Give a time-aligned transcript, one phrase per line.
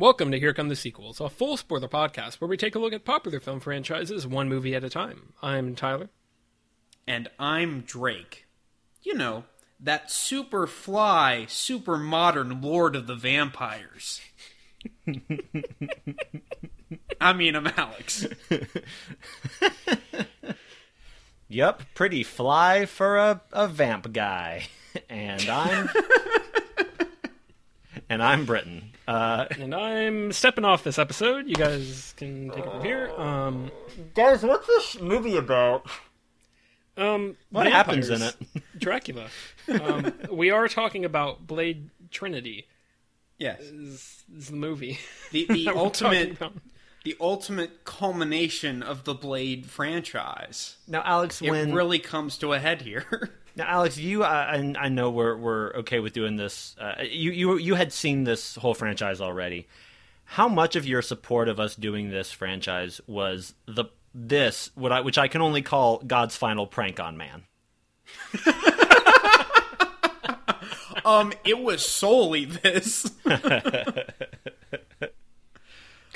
[0.00, 2.92] Welcome to Here Come the Sequels, a full spoiler podcast where we take a look
[2.92, 5.32] at popular film franchises one movie at a time.
[5.42, 6.08] I'm Tyler.
[7.04, 8.46] And I'm Drake.
[9.02, 9.42] You know,
[9.80, 14.20] that super fly, super modern Lord of the Vampires.
[17.20, 18.28] I mean, I'm Alex.
[21.48, 24.66] Yep, pretty fly for a, a vamp guy.
[25.08, 25.88] And I'm
[28.10, 28.92] And I'm Britain.
[29.06, 31.46] Uh, And I'm stepping off this episode.
[31.46, 33.10] You guys can take it from here.
[33.16, 33.70] Um,
[34.14, 35.86] guys, what's this movie about?
[36.96, 38.34] um, What happens in it?
[38.78, 39.28] Dracula.
[39.68, 42.66] Um, we are talking about Blade Trinity.
[43.38, 43.60] Yes.
[43.60, 44.98] Is, is the movie
[45.30, 46.52] The, the ultimate talking about.
[47.08, 50.76] The ultimate culmination of the Blade franchise.
[50.86, 53.30] Now, Alex, It when really comes to a head here.
[53.56, 56.76] now, Alex, you, I, I I know we're we're okay with doing this.
[56.78, 59.66] Uh, you you you had seen this whole franchise already.
[60.24, 65.00] How much of your support of us doing this franchise was the this what I
[65.00, 67.44] which I can only call God's final prank on man?
[71.06, 73.10] um, it was solely this.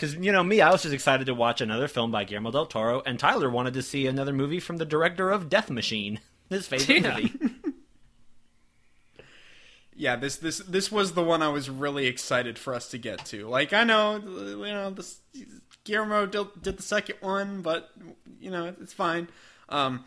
[0.03, 2.67] Because you know me, I was just excited to watch another film by Guillermo del
[2.67, 6.19] Toro, and Tyler wanted to see another movie from the director of Death Machine,
[6.51, 7.17] his favorite Yeah.
[7.21, 7.33] movie.
[9.95, 13.25] yeah, this this this was the one I was really excited for us to get
[13.27, 13.47] to.
[13.47, 15.21] Like I know, you know, this
[15.85, 17.91] Guillermo did, did the second one, but
[18.41, 19.29] you know, it's fine.
[19.69, 20.05] Um,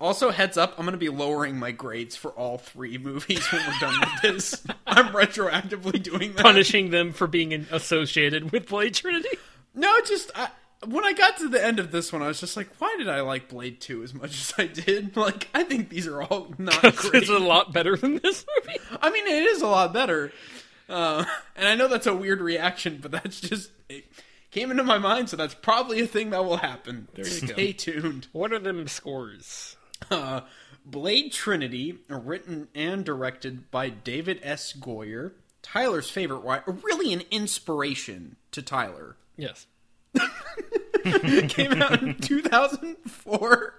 [0.00, 3.62] also, heads up, I'm going to be lowering my grades for all three movies when
[3.66, 4.64] we're done with this.
[4.86, 6.42] I'm retroactively doing that.
[6.42, 9.36] punishing them for being in- associated with Blade Trinity.
[9.74, 10.48] No, just I,
[10.86, 13.08] when I got to the end of this one, I was just like, why did
[13.08, 15.16] I like Blade Two as much as I did?
[15.16, 17.14] Like, I think these are all not great.
[17.22, 18.78] it's a lot better than this movie.
[19.02, 20.32] I mean, it is a lot better.
[20.88, 21.24] Uh,
[21.56, 24.04] and I know that's a weird reaction, but that's just it
[24.52, 27.08] came into my mind, so that's probably a thing that will happen.
[27.16, 27.28] you go.
[27.28, 28.28] Stay tuned.
[28.32, 29.76] What are them scores?
[30.10, 30.42] Uh,
[30.84, 34.72] Blade Trinity, written and directed by David S.
[34.72, 39.16] Goyer, Tyler's favorite writer, really an inspiration to Tyler.
[39.36, 39.66] Yes.
[41.48, 43.74] came out in 2004.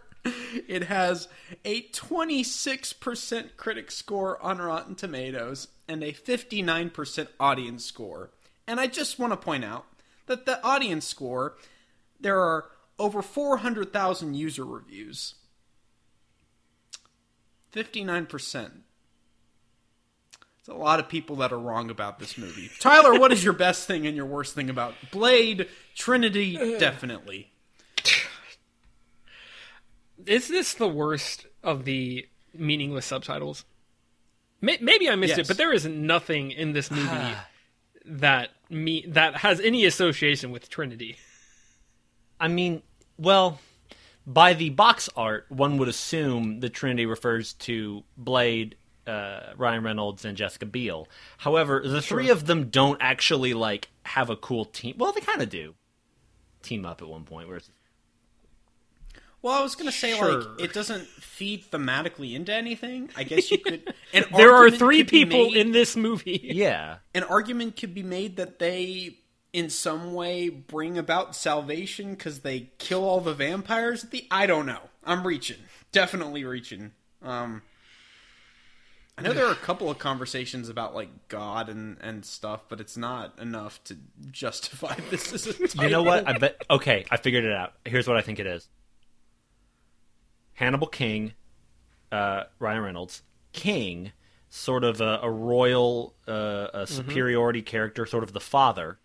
[0.68, 1.28] It has
[1.66, 8.30] a 26% critic score on Rotten Tomatoes and a 59% audience score.
[8.68, 9.86] And I just want to point out
[10.28, 11.56] that the audience score,
[12.20, 12.66] there are
[13.00, 15.36] over 400,000 user reviews.
[17.74, 18.72] 59%.
[20.60, 22.70] It's a lot of people that are wrong about this movie.
[22.80, 26.78] Tyler, what is your best thing and your worst thing about Blade Trinity?
[26.78, 27.52] Definitely.
[30.26, 33.64] Is this the worst of the meaningless subtitles?
[34.62, 35.40] Maybe I missed Yes.
[35.40, 37.34] it, but there is nothing in this movie
[38.06, 41.16] that me that has any association with Trinity.
[42.40, 42.82] I mean,
[43.18, 43.60] well,
[44.28, 48.76] by the box art, one would assume the Trinity refers to Blade,
[49.08, 51.08] uh, Ryan Reynolds, and Jessica Biel.
[51.40, 54.96] However, the three of them don't actually like have a cool team.
[54.98, 55.74] Well, they kind of do
[56.62, 57.48] team up at one point.
[57.48, 57.70] Where it's,
[59.42, 60.42] Well, I was gonna say Sure.
[60.42, 63.10] like it doesn't feed thematically into anything.
[63.16, 63.94] I guess you could.
[64.36, 66.40] There are three people made- in this movie.
[66.44, 69.19] yeah, An argument could be made that they,
[69.54, 74.04] in some way, bring about salvation because they kill all the vampires.
[74.04, 74.82] At the I don't know.
[75.04, 75.58] I'm reaching.
[75.92, 76.92] Definitely reaching.
[77.22, 77.64] Um,
[79.18, 82.80] I know there are a couple of conversations about like God and and stuff, but
[82.80, 83.98] it's not enough to
[84.32, 85.84] justify this as a title.
[85.84, 86.28] you know what?
[86.28, 86.64] I bet.
[86.70, 87.74] Okay, I figured it out.
[87.86, 88.70] Here's what I think it is:
[90.54, 91.34] Hannibal King,
[92.12, 94.14] uh, Ryan Reynolds, King,
[94.50, 99.00] sort of a, a royal, uh, a superiority character, sort of the father.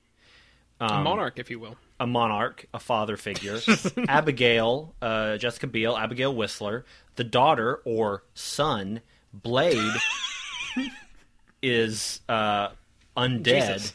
[0.81, 1.77] A monarch, if you will.
[2.01, 3.59] a monarch, a father figure.
[4.09, 6.85] Abigail, uh, Jessica Biel, Abigail Whistler.
[7.17, 9.01] The daughter or son,
[9.33, 9.93] Blade,
[11.63, 12.69] is uh,
[13.17, 13.93] undead, Jesus.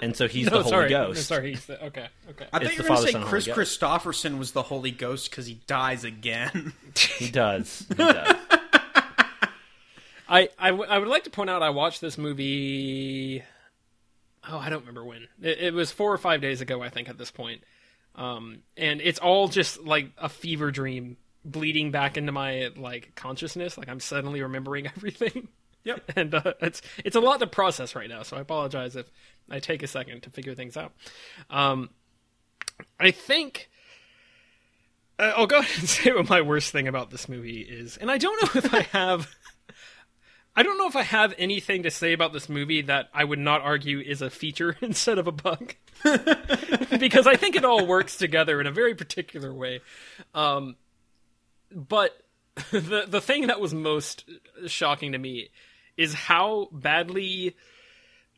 [0.00, 0.90] and so he's No, the Holy sorry.
[0.90, 1.26] No, Ghost.
[1.26, 1.50] sorry.
[1.50, 2.06] he's the- okay.
[2.30, 2.46] Okay.
[2.52, 5.28] I It's thought you the were going to say Kris Kristofferson was the Holy Ghost
[5.30, 6.72] because he dies again.
[7.18, 7.84] He does.
[7.88, 8.36] He does.
[10.28, 13.42] I, I, w- I would like to point out I watched this movie.
[14.48, 15.28] Oh, I don't remember when.
[15.40, 17.62] It, it was four or five days ago, I think, at this point.
[18.14, 23.78] Um, and it's all just like a fever dream bleeding back into my like consciousness.
[23.78, 25.48] Like I'm suddenly remembering everything.
[25.84, 26.12] Yep.
[26.16, 28.22] and uh, it's it's a lot to process right now.
[28.22, 29.10] So I apologize if
[29.50, 30.92] I take a second to figure things out.
[31.50, 31.90] Um,
[32.98, 33.68] I think.
[35.18, 38.10] Uh, I'll go ahead and say what my worst thing about this movie is, and
[38.10, 39.28] I don't know if I have
[40.54, 43.38] I don't know if I have anything to say about this movie that I would
[43.38, 45.74] not argue is a feature instead of a bug.
[46.98, 49.80] because I think it all works together in a very particular way.
[50.34, 50.76] Um,
[51.74, 52.20] but
[52.70, 54.24] the the thing that was most
[54.66, 55.48] shocking to me
[55.96, 57.56] is how badly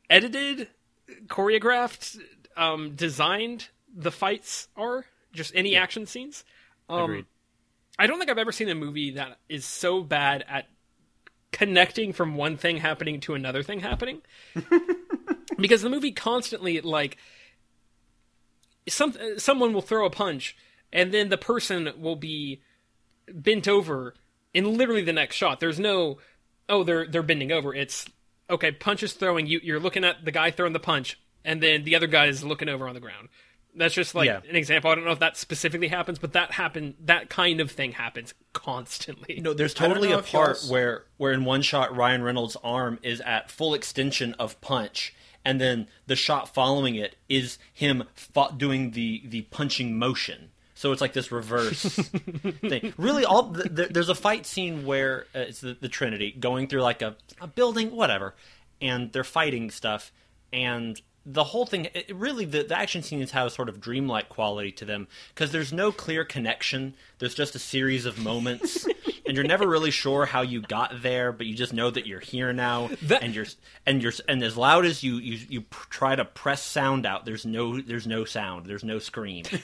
[0.08, 0.68] edited,
[1.26, 2.18] choreographed,
[2.56, 5.06] um, designed the fights are.
[5.32, 6.44] Just any action scenes.
[6.88, 7.26] Um, Agreed.
[7.98, 10.66] I don't think I've ever seen a movie that is so bad at
[11.54, 14.20] connecting from one thing happening to another thing happening.
[15.56, 17.16] because the movie constantly like
[18.88, 20.56] some someone will throw a punch
[20.92, 22.60] and then the person will be
[23.32, 24.14] bent over
[24.52, 25.60] in literally the next shot.
[25.60, 26.18] There's no
[26.68, 27.72] oh they're they're bending over.
[27.72, 28.04] It's
[28.50, 31.84] okay, punch is throwing you you're looking at the guy throwing the punch and then
[31.84, 33.28] the other guy is looking over on the ground.
[33.76, 34.40] That's just like Yeah.
[34.48, 34.90] an example.
[34.90, 38.32] I don't know if that specifically happens, but that happen that kind of thing happens
[38.52, 39.40] constantly.
[39.40, 43.20] No, there's totally a part s- where where in one shot Ryan Reynolds' arm is
[43.22, 48.92] at full extension of punch, and then the shot following it is him fo- doing
[48.92, 50.50] the the punching motion.
[50.76, 51.82] So it's like this reverse
[52.60, 52.92] thing.
[52.96, 56.66] Really, all th- th- there's a fight scene where uh, it's the, the Trinity going
[56.66, 58.34] through like a, a building, whatever,
[58.82, 60.12] and they're fighting stuff,
[60.52, 61.88] and the whole thing.
[61.94, 65.52] It, really, the, the action scenes have a sort of dreamlike quality to them because
[65.52, 66.94] there's no clear connection.
[67.18, 68.86] There's just a series of moments,
[69.26, 72.20] and you're never really sure how you got there, but you just know that you're
[72.20, 73.46] here now, That- and you're
[73.86, 77.24] and you're and as loud as you you you pr- try to press sound out,
[77.24, 79.44] there's no there's no sound, there's no scream.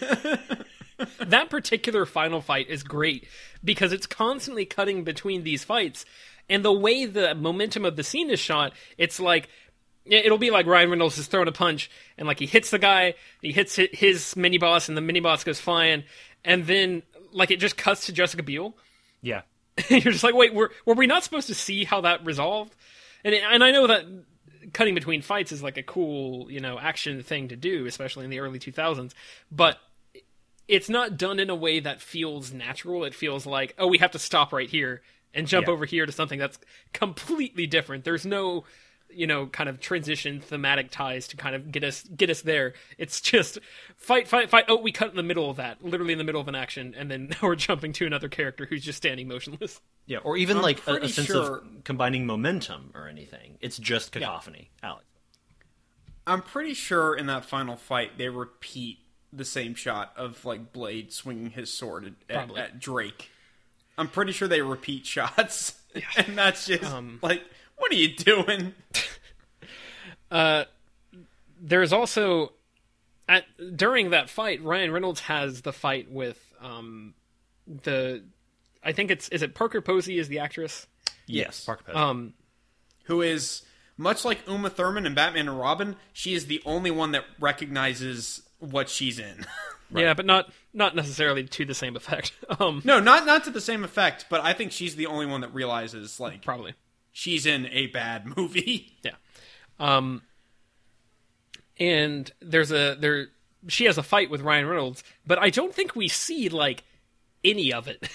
[1.19, 3.27] that particular final fight is great
[3.65, 6.05] because it's constantly cutting between these fights
[6.49, 9.49] and the way the momentum of the scene is shot it's like
[10.19, 13.15] it'll be like Ryan Reynolds is throwing a punch and like he hits the guy
[13.41, 16.05] he hits his mini boss and the mini boss goes flying
[16.45, 17.03] and then
[17.33, 18.75] like it just cuts to Jessica Biel
[19.23, 19.43] yeah.
[19.89, 22.75] you're just like wait were were we not supposed to see how that resolved
[23.25, 24.05] and and I know that
[24.73, 28.31] cutting between fights is like a cool you know action thing to do especially in
[28.31, 29.13] the early 2000s
[29.51, 29.79] but
[30.69, 33.03] it's not done in a way that feels natural.
[33.03, 35.03] It feels like, oh, we have to stop right here
[35.35, 35.73] and jump Yeah.
[35.73, 36.61] over here to something that's
[36.93, 38.05] completely different.
[38.05, 38.63] There's no,
[39.12, 42.75] you know, kind of transition thematic ties to kind of get us get us there.
[42.99, 43.59] It's just
[43.97, 44.65] fight, fight, fight.
[44.69, 46.95] Oh, we cut in the middle of that, literally in the middle of an action,
[46.97, 49.81] and then now we're jumping to another character who's just standing motionless.
[50.07, 53.59] Yeah, or even I'm like a, a sense sure- of combining momentum or anything.
[53.61, 54.71] It's just cacophony.
[54.83, 55.05] Alex.
[56.27, 58.99] I'm pretty sure in that final fight they repeat
[59.33, 63.31] the same shot of like Blade swinging his sword at, at, at Drake.
[63.99, 65.75] I'm pretty sure they repeat shots,
[66.17, 67.43] and that's just Um, like,
[67.81, 68.75] what are you doing?
[70.31, 70.65] uh,
[71.61, 72.53] There's also
[73.29, 73.44] at
[73.77, 77.15] during that fight, Ryan Reynolds has the fight with um
[77.67, 78.23] the
[78.82, 80.87] I think it's is it Parker Posey is the actress.
[81.27, 81.99] Yes, Parker Posey.
[81.99, 82.35] Um
[83.05, 83.62] Who is
[83.97, 85.97] much like Uma Thurman in Batman and Robin?
[86.12, 89.47] She is the only one that recognizes what she's in.
[89.93, 92.32] Yeah, but not not necessarily to the same effect.
[92.61, 95.41] Um, no, not not to the same effect, but I think she's the only one
[95.41, 96.75] that realizes like probably.
[97.12, 98.97] She's in a bad movie.
[99.03, 99.12] Yeah.
[99.79, 100.23] Um,
[101.79, 103.29] and there's a there
[103.69, 106.85] she has a fight with Ryan Reynolds, but I don't think we see like
[107.45, 108.09] any of it.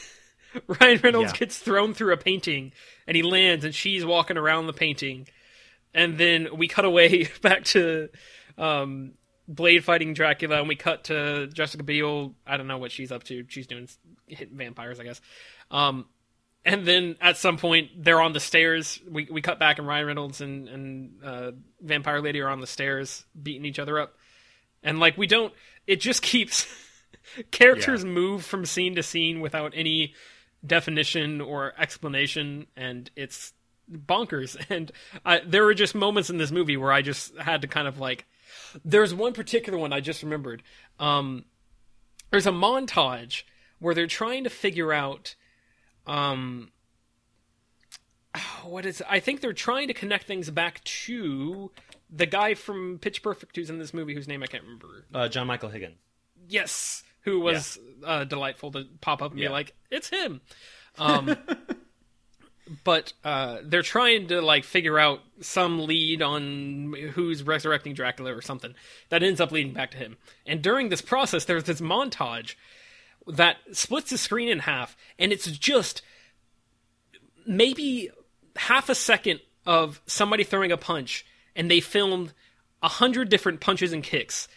[0.80, 1.40] Ryan Reynolds Yeah.
[1.40, 2.72] gets thrown through a painting
[3.08, 5.28] and he lands and she's walking around the painting.
[5.94, 8.10] And then we cut away back to
[8.58, 9.14] um
[9.48, 12.34] Blade fighting Dracula and we cut to Jessica Biel.
[12.48, 13.46] I don't know what she's up to.
[13.48, 13.88] She's doing
[14.28, 15.22] hitting vampires, I guess.
[15.72, 16.06] Um
[16.66, 19.00] and then at some point they're on the stairs.
[19.10, 22.68] We we cut back and Ryan Reynolds and and uh, Vampire Lady are on the
[22.68, 24.16] stairs beating each other up,
[24.84, 25.54] and like we don't.
[25.86, 26.68] It just keeps
[27.52, 30.16] characters move from scene to scene without any
[30.66, 33.54] definition or explanation, and it's
[33.90, 34.58] bonkers.
[34.70, 34.92] And
[35.24, 38.00] I, there were just moments in this movie where I just had to kind of
[38.00, 38.26] like.
[38.84, 40.64] There's one particular one I just remembered.
[41.00, 41.46] Um,
[42.32, 43.44] there's a montage
[43.80, 45.36] where they're trying to figure out
[46.08, 46.72] um
[48.64, 51.72] what is I think they're trying to connect things back to
[52.10, 55.06] the guy from Pitch Perfect who's in this movie whose name I can't remember.
[55.14, 55.98] Uh, John Michael Higgins.
[56.48, 59.48] Yes, who was uh, delightful to pop up and Yeah.
[59.48, 60.42] be like, "It's him."
[60.98, 61.36] Um
[62.84, 68.42] but uh they're trying to like figure out some lead on who's resurrecting Dracula or
[68.42, 68.74] something
[69.10, 70.18] that ends up leading back to him.
[70.48, 72.56] And during this process there's this montage
[73.28, 76.02] that splits the screen in half and it's just
[77.48, 78.10] maybe
[78.56, 82.34] half a second of somebody throwing a punch and they filmed
[82.84, 84.48] a hundred different punches and kicks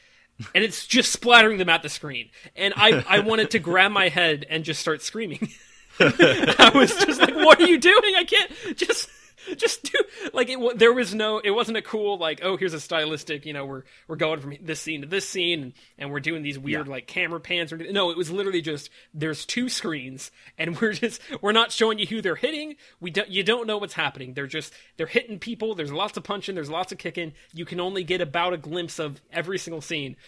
[0.55, 2.31] and it's just splattering them at the screen.
[2.57, 5.51] And i i wanted to grab my head and just start screaming.
[6.01, 8.15] I was just like what are you doing?
[8.17, 9.09] I can't just
[9.57, 9.99] just do
[10.33, 10.78] like it.
[10.78, 11.38] There was no.
[11.38, 12.40] It wasn't a cool like.
[12.43, 13.47] Oh, here's a stylistic.
[13.47, 16.43] You know, we're we're going from this scene to this scene, and, and we're doing
[16.43, 16.93] these weird Yeah.
[16.93, 17.73] like camera pans.
[17.73, 21.99] Or no, it was literally just there's two screens, and we're just we're not showing
[21.99, 22.76] you who they're hitting.
[23.00, 23.28] We don't.
[23.28, 24.35] You don't know what's happening.
[24.35, 25.75] They're just they're hitting people.
[25.75, 26.55] There's lots of punching.
[26.55, 27.33] There's lots of kicking.
[27.52, 30.17] You can only get about a glimpse of every single scene.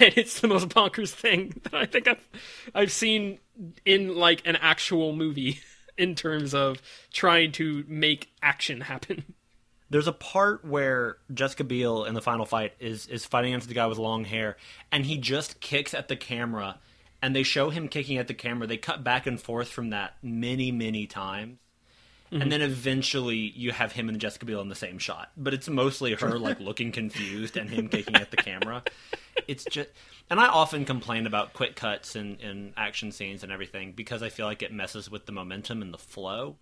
[0.00, 2.26] And it's the most bonkers thing that I think I've
[2.74, 3.38] I've seen
[3.84, 5.60] in like an actual movie
[5.96, 6.80] in terms of
[7.12, 9.34] trying to make action happen.
[9.90, 13.74] There's a part where Jessica Biel in the final fight is is fighting against the
[13.74, 14.56] guy with long hair,
[14.90, 16.80] and he just kicks at the camera,
[17.22, 18.66] and they show him kicking at the camera.
[18.66, 21.58] They cut back and forth from that many, many times,
[22.30, 22.50] and mm-hmm.
[22.50, 25.30] then eventually you have him and Jessica Biel in the same shot.
[25.36, 28.82] But it's mostly her like looking confused and him kicking at the camera.
[29.46, 29.90] It's just,
[30.30, 34.28] and I often complain about quick cuts and, and action scenes and everything because I
[34.28, 36.56] feel like it messes with the momentum and the flow.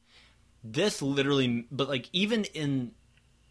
[0.64, 2.92] This literally but like even in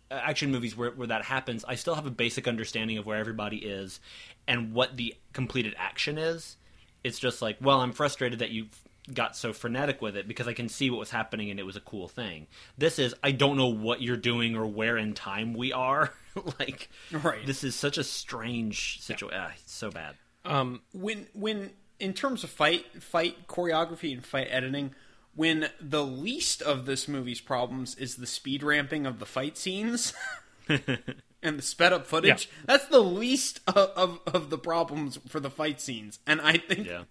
[0.10, 3.18] uh, action movies where, where that happens i still have a basic understanding of where
[3.18, 4.02] everybody is
[4.48, 6.58] and what the completed action is.
[7.04, 8.68] It's just like well i'm frustrated that you
[9.14, 11.76] got so frenetic with it because i can see what was happening and it was
[11.76, 12.48] a cool thing.
[12.78, 16.14] This is i don't know what you're doing or where in time we are.
[16.60, 17.46] Like Right.
[17.46, 20.16] this is such a strange situation ah, it's so bad.
[20.46, 24.96] Um, when when in terms of fight fight choreography and fight editing
[25.36, 30.14] when the least of this movie's problems is the speed ramping of the fight scenes
[30.70, 32.62] and the sped up footage Yeah.
[32.66, 36.20] that's the least of, of, of the problems for the fight scenes.
[36.26, 37.04] And i think yeah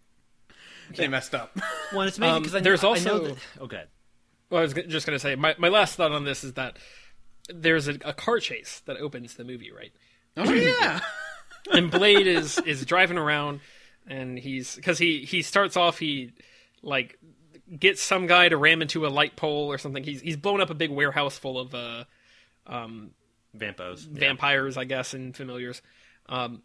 [0.97, 1.57] they messed up
[1.93, 3.85] well it's amazing Um, because I, there's I know also- that, okay
[4.51, 6.77] well, I was just going to say my, my last thought on this is that
[7.49, 9.93] there's a, a car chase that opens the movie, right?
[10.37, 11.01] oh yeah
[11.73, 13.61] and Blade is is driving around,
[14.07, 16.33] and he's because he he starts off he
[16.83, 17.19] like
[17.79, 20.03] gets some guy to ram into a light pole or something.
[20.03, 22.05] He's he's blown up a big warehouse full of uh,
[22.69, 24.19] vampos yeah.
[24.21, 25.83] vampires, I guess, and familiars.
[26.29, 26.63] Um,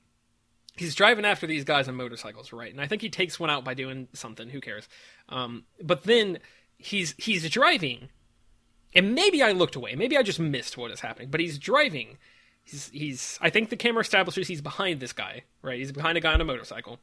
[0.76, 2.72] he's driving after these guys on motorcycles, right?
[2.72, 4.50] And I think he takes one out by doing something.
[4.50, 4.88] Who cares?
[5.30, 6.40] Um, but then
[6.78, 8.10] he's he's driving,
[8.94, 9.96] and maybe I looked away.
[9.96, 11.30] Maybe I just missed what is happening.
[11.30, 12.18] But he's driving.
[12.64, 13.40] He's he's.
[13.42, 15.80] I think the camera establishes he's behind this guy, right?
[15.80, 17.00] He's behind a guy on a motorcycle.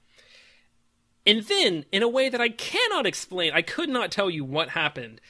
[1.24, 4.70] And then, in a way that I cannot explain, I could not tell you what
[4.70, 5.20] happened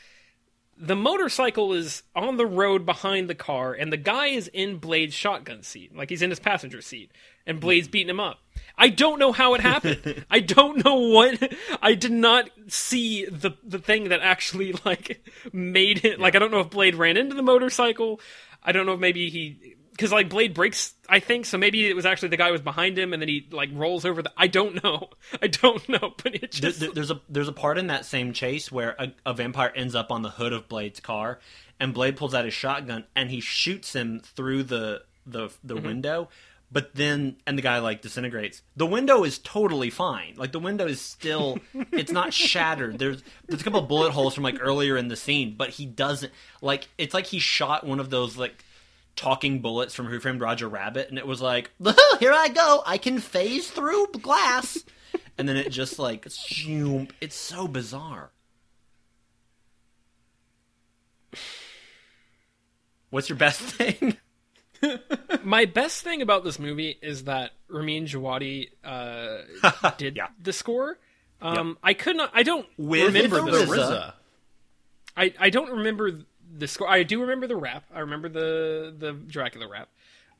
[0.82, 5.14] the motorcycle is on the road behind the car, and the guy is in Blade's
[5.14, 7.12] shotgun seat, like he's in his passenger seat,
[7.46, 8.38] and Blade's beating him up.
[8.76, 10.24] I don't know how it happened.
[10.30, 11.52] I don't know what.
[11.82, 16.18] I did not see the the thing that actually like made it.
[16.18, 18.20] Like I don't know if Blade ran into the motorcycle.
[18.62, 20.94] I don't know if maybe he because like Blade breaks.
[21.08, 21.58] I think so.
[21.58, 24.22] Maybe it was actually the guy was behind him, and then he like rolls over
[24.22, 24.32] the.
[24.38, 25.10] I don't know.
[25.42, 26.14] I don't know.
[26.22, 29.12] But it just there- there's a there's a part in that same chase where a,
[29.26, 31.40] a vampire ends up on the hood of Blade's car,
[31.78, 35.86] and Blade pulls out his shotgun and he shoots him through the the the Mm-hmm.
[35.86, 36.28] window.
[36.72, 38.62] But then, and the guy like disintegrates.
[38.76, 40.34] The window is totally fine.
[40.38, 41.58] Like the window is still,
[41.92, 42.98] it's not shattered.
[42.98, 46.32] There's there's a couple bullet holes from like earlier in the scene, but he doesn't
[46.62, 46.88] like.
[46.96, 48.64] It's like he shot one of those like
[49.16, 51.70] talking bullets from Who Framed Roger Rabbit, and it was like,
[52.20, 54.82] here I go, I can phase through glass,
[55.36, 58.30] and then it just like, it's so bizarre.
[63.10, 64.16] What's your best thing?
[65.44, 70.28] my best thing about this movie is that Ramin Djawadi uh, did Yeah.
[70.42, 70.98] the score.
[71.40, 72.30] Um, I could not.
[72.34, 73.64] I don't With remember the the.
[73.64, 74.12] RZA.
[75.16, 76.20] I I don't remember
[76.56, 76.88] the score.
[76.88, 77.84] I do remember the rap.
[77.94, 79.88] I remember the the Dracula rap.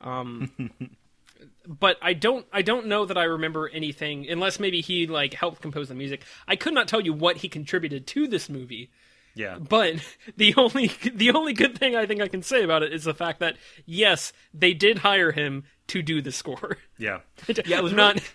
[0.01, 0.53] Um,
[1.67, 2.47] but I don't.
[2.53, 6.23] I don't know that I remember anything unless maybe he like helped compose the music.
[6.47, 8.91] I could not tell you what he contributed to this movie.
[9.35, 9.59] Yeah.
[9.59, 9.97] But
[10.37, 13.15] the only the only good thing I think I can say about it is the
[13.15, 16.79] fact that yes, they did hire him to do the score.
[16.99, 17.21] Yeah.
[17.67, 18.15] Yeah, it was not.
[18.15, 18.27] really-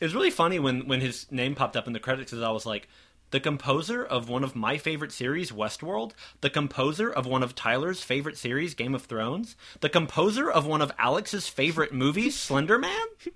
[0.00, 2.50] It was really funny when when his name popped up in the credits because I
[2.50, 2.88] was like,
[3.30, 8.02] the composer of one of my favorite series, Westworld, the composer of one of Tyler's
[8.02, 13.06] favorite series, Game of Thrones, the composer of one of Alex's favorite movies, Slender Man.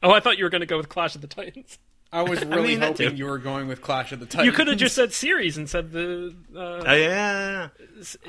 [0.00, 1.78] Oh, I thought you were going to go with Clash of the Titans.
[2.12, 4.68] I was really mean, hoping you were going with clash of the titans You could
[4.68, 6.34] have just said series and said the.
[6.54, 7.68] Uh, Oh, yeah,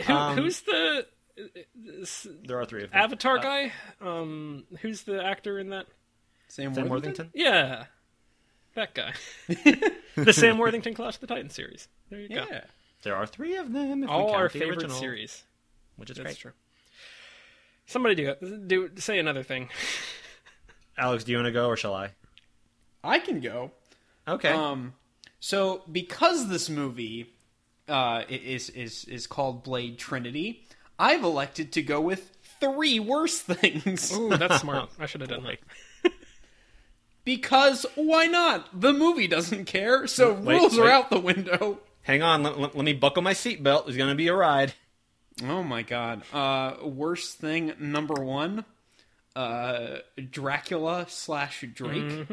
[0.06, 1.06] who, um, who's the
[2.44, 3.00] there are three of them.
[3.02, 3.72] Avatar guy?
[4.02, 5.86] Um, who's the actor in that?
[6.50, 7.32] sam, Sam worthington, Worthington.
[7.34, 7.86] Yeah,
[8.76, 9.14] that guy.
[10.16, 11.88] the Sam Worthington Clash of the Titans series.
[12.10, 12.46] There you go.
[12.52, 12.66] yeah
[13.04, 14.04] There are three of them.
[14.04, 15.44] If we All count our the favorite original, series.
[15.96, 16.38] which is That's great.
[16.38, 16.52] true.
[17.86, 18.36] Somebody do
[18.68, 19.70] do say another thing.
[20.98, 22.10] Alex, do you want to go or shall I?
[23.04, 23.72] I can go
[24.28, 24.50] Okay.
[24.50, 24.94] Um,
[25.40, 27.34] so because this movie
[27.88, 30.68] uh, is is is called Blade Trinity.
[31.00, 32.30] I've elected to go with
[32.60, 34.92] three worse things Ooh, that's smart.
[35.00, 35.44] I should have done
[36.04, 36.12] that.
[37.26, 38.70] because why not?
[38.80, 40.86] The movie doesn't care, so Wait, rules wait.
[40.86, 41.80] are out the window.
[42.04, 43.86] Hang on, let, let- let me buckle my seatbelt.
[43.86, 44.74] There's going to be a ride.
[45.44, 46.22] Oh my god.
[46.34, 48.66] Uh, worst thing number one,
[49.36, 49.98] uh,
[50.30, 52.28] Dracula slash Drake.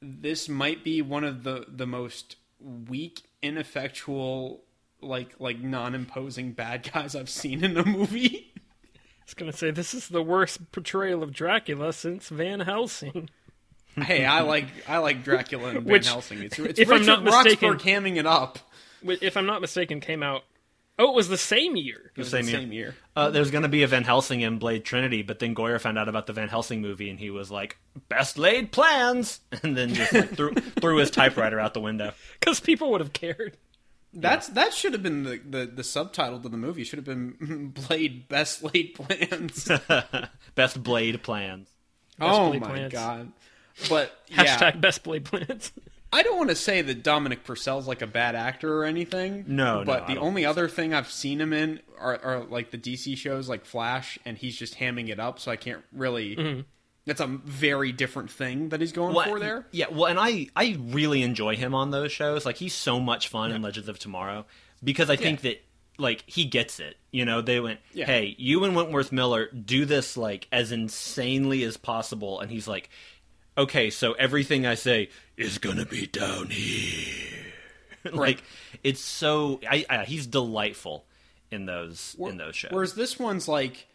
[0.00, 4.62] This might be one of the the most weak, ineffectual,
[5.00, 8.52] like like non imposing bad guys I've seen in a movie.
[8.96, 13.28] I was gonna say this is the worst portrayal of Dracula since Van Helsing.
[13.96, 16.42] hey, I like I like Dracula and Van Which, Helsing.
[16.42, 18.58] It's, it's if I'm not mistaken- Roxburgh hamming it up.
[19.02, 20.42] If I'm not mistaken, came out.
[21.00, 22.10] Oh, it was the same year.
[22.16, 22.60] It was Same the year.
[22.60, 22.94] same year.
[23.14, 25.96] Uh, there's going to be a Van Helsing in Blade Trinity, but then Goyer found
[25.96, 27.78] out about the Van Helsing movie, and he was like,
[28.08, 32.12] "Best laid plans," and then just like threw threw his typewriter out the window.
[32.40, 33.56] Because people would have cared.
[34.12, 36.82] That's that should have been the, the, the subtitle to the movie.
[36.82, 39.70] Should have been Blade Best Laid Plans.
[40.56, 41.68] Best blade plans.
[42.20, 42.92] oh Blade my Plans.
[42.92, 43.32] god!
[43.88, 45.70] But yeah, Hashtag best blade plans.
[46.12, 49.44] I don't want to say that Dominic Purcell's like a bad actor or anything.
[49.46, 52.70] No, no, but I the only other thing I've seen him in are, are like
[52.70, 55.38] the DC shows like Flash, and he's just hamming it up.
[55.38, 56.36] So I can't really.
[56.36, 56.60] Mm-hmm.
[57.04, 59.66] That's a very different thing that he's going Well, for there.
[59.70, 62.44] Yeah, well, and I I really enjoy him on those shows.
[62.44, 64.44] Like he's so much fun in Legends of Tomorrow
[64.84, 65.62] because I think that
[65.98, 66.96] like he gets it.
[67.10, 68.04] You know, they went, Yeah.
[68.06, 72.90] "Hey, you and Wentworth Miller do this like as insanely as possible," and he's like,
[73.58, 77.44] "Okay, so everything I say is gonna be down here."
[78.12, 78.42] like
[78.82, 81.04] it's so I, I he's delightful
[81.50, 82.72] in those in those shows.
[82.72, 83.86] Whereas this one's like,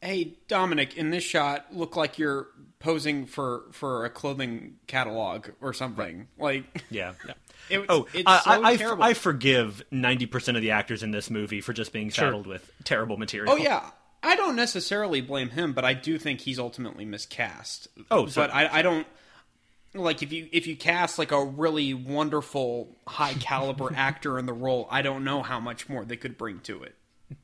[0.00, 5.72] hey Dominic, in this shot, look like you're posing for for a clothing catalog or
[5.72, 6.28] something.
[6.38, 7.12] Like, yeah.
[7.70, 9.04] it, Oh, it's I, so I, I, terrible.
[9.04, 12.70] I forgive ninety percent of the actors in this movie for just being saddled with
[12.84, 13.52] terrible material.
[13.52, 13.90] Oh yeah,
[14.22, 17.88] I don't necessarily blame him, but I do think he's ultimately miscast.
[18.10, 18.52] Oh, but.
[18.52, 19.06] I, I don't
[19.94, 24.52] like if you if you cast like a really wonderful high caliber actor in the
[24.52, 24.88] role.
[24.90, 26.94] I don't know how much more they could bring to it,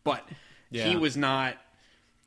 [0.03, 0.27] but
[0.71, 1.57] he was not.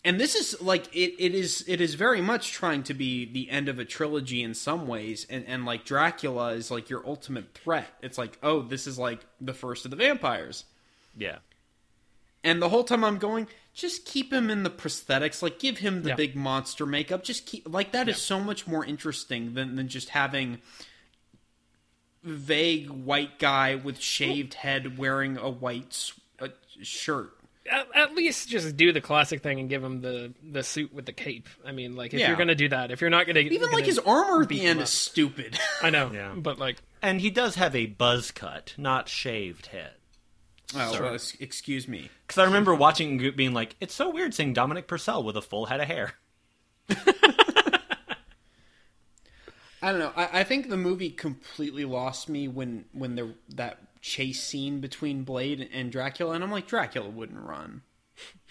[0.06, 3.50] And this is like it, it is it is very much trying to be the
[3.50, 7.54] end of a trilogy in some ways, and and like Dracula is like your ultimate
[7.54, 7.88] threat.
[8.02, 10.64] It's like oh, this is like the first of the vampires.
[11.18, 11.40] yeah.
[12.44, 15.42] And the whole time I'm going, just keep him in the prosthetics.
[15.44, 16.16] Like, give him the Yeah.
[16.16, 17.24] big monster makeup.
[17.24, 20.60] Just keep like that is so much more interesting than than just having
[22.24, 26.48] vague white guy with shaved head wearing a white uh,
[26.82, 27.34] shirt.
[27.70, 31.06] At, at least just do the classic thing and give him the the suit with
[31.06, 31.48] the cape.
[31.66, 32.30] I mean, like if Yeah.
[32.30, 34.66] you're gonna do that, if you're not gonna Even gonna like his armor at the
[34.66, 35.58] end is stupid.
[35.82, 36.34] I know, Yeah.
[36.36, 39.92] but like And he does have a buzz cut, not shaved head.
[40.76, 42.10] Oh, well, excuse me.
[42.26, 45.42] Because I remember watching and being like, it's so weird seeing Dominic Purcell with a
[45.42, 46.14] full head of hair.
[49.82, 50.12] I don't know.
[50.16, 55.24] I, I think the movie completely lost me when when the that chase scene between
[55.24, 57.84] Blade and Dracula, and I'm like, Dracula wouldn't run.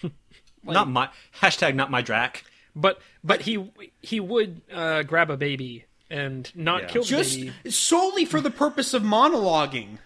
[0.63, 1.09] not my
[1.41, 2.45] hashtag not my Drac.
[2.77, 3.71] but but he
[4.03, 6.89] he would uh, grab a baby and not Yeah.
[6.89, 7.71] kill the Just baby.
[7.71, 9.99] solely for the purpose of monologuing.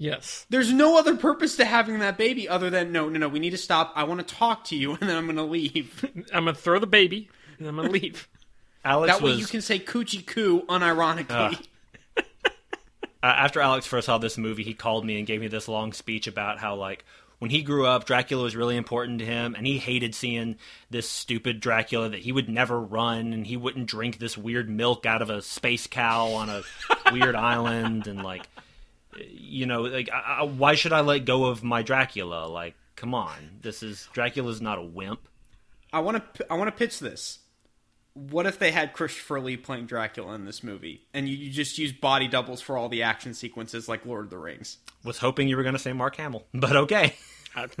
[0.00, 3.28] Yes, There's no other purpose to having that baby other than no, no, no.
[3.28, 3.92] We need to stop.
[3.96, 6.04] I want to talk to you, and then I'm going to leave.
[6.32, 8.28] I'm gonna throw the baby and I'm gonna leave.
[8.84, 11.60] Alex That way, was you can say coochie coo unironically.
[12.16, 12.22] uh,
[13.22, 16.26] after Alex first saw this movie, he called me and gave me this long speech
[16.28, 17.04] about how like
[17.38, 20.56] when he grew up, Dracula was really important to him, and he hated seeing
[20.90, 25.06] this stupid Dracula that he would never run, and he wouldn't drink this weird milk
[25.06, 26.62] out of a space cow on a
[27.12, 28.48] weird island, and like,
[29.30, 32.46] you know, like, I, I, why should I let go of my Dracula?
[32.46, 35.20] Like, come on, this is Dracula's not a wimp.
[35.92, 36.52] I want to.
[36.52, 37.38] I want to pitch this.
[38.14, 41.78] What if they had Christopher Lee playing Dracula in this movie, and you, you just
[41.78, 44.78] use body doubles for all the action sequences, like Lord of the Rings?
[45.04, 47.14] Was hoping you were going to say Mark Hamill, but okay.
[47.54, 47.68] I-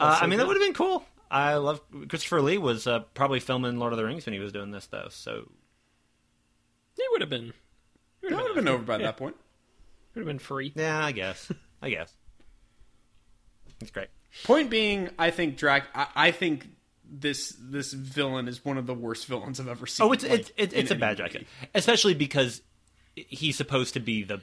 [0.00, 1.04] Uh, I mean, that would have been cool.
[1.30, 4.52] I love Christopher Lee was uh, probably filming Lord of the Rings when he was
[4.52, 5.08] doing this, though.
[5.10, 5.50] So
[6.96, 7.52] It would have been.
[8.22, 9.34] That would have been over by that point.
[10.18, 10.72] Would have been free.
[10.74, 11.50] yeah, I guess.
[11.80, 12.12] I guess
[13.80, 14.08] it's great.
[14.44, 15.84] Point being, I think Drac.
[15.94, 16.66] I, I think
[17.08, 20.06] this this villain is one of the worst villains I've ever seen.
[20.06, 21.30] Oh, it's like, it's it's, it's a bad movie.
[21.30, 22.60] Dracula, especially because
[23.14, 24.40] he's supposed to be the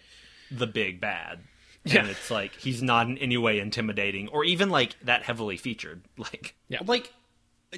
[0.49, 1.39] the big bad,
[1.83, 1.99] Yeah.
[2.01, 6.03] and it's like he's not in any way intimidating or even like that heavily featured.
[6.17, 6.79] Like, Yeah.
[6.85, 7.11] Like,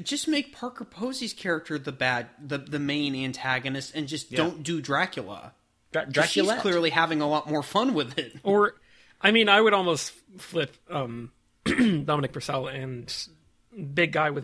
[0.03, 4.81] just make Parker Posey's character the bad, the the main antagonist, and just don't do
[4.81, 5.53] Dracula.
[5.91, 8.33] Dra- 'Cause She's clearly having a lot more fun with it.
[8.43, 8.75] Or
[9.21, 11.31] I mean, I would almost flip um,
[11.65, 13.11] Dominic Purcell and
[13.93, 14.43] big guy with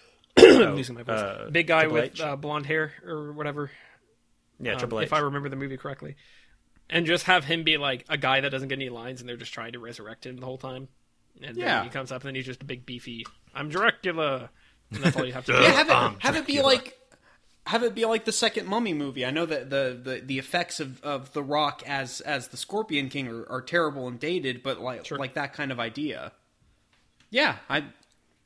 [0.38, 1.20] I'm losing my voice.
[1.20, 3.70] uh, big guy Triple with uh, blonde hair or whatever.
[4.60, 5.06] Yeah, um, Triple H.
[5.06, 6.16] if I remember the movie correctly,
[6.90, 9.36] and just have him be like a guy that doesn't get any lines, and they're
[9.36, 10.88] just trying to resurrect him the whole time.
[11.42, 11.76] And Yeah.
[11.76, 13.24] then he comes up, and then he's just a big beefy.
[13.54, 14.50] I'm Dracula,
[14.92, 15.58] and that's all you have to do.
[15.58, 16.96] Yeah, have it have it be like
[17.66, 19.24] have it be like the second Mummy movie.
[19.24, 23.08] I know that the, the, the effects of, of the Rock as as the Scorpion
[23.08, 25.18] King are, are terrible and dated, but like Sure.
[25.18, 26.32] like that kind of idea.
[27.30, 27.84] Yeah, I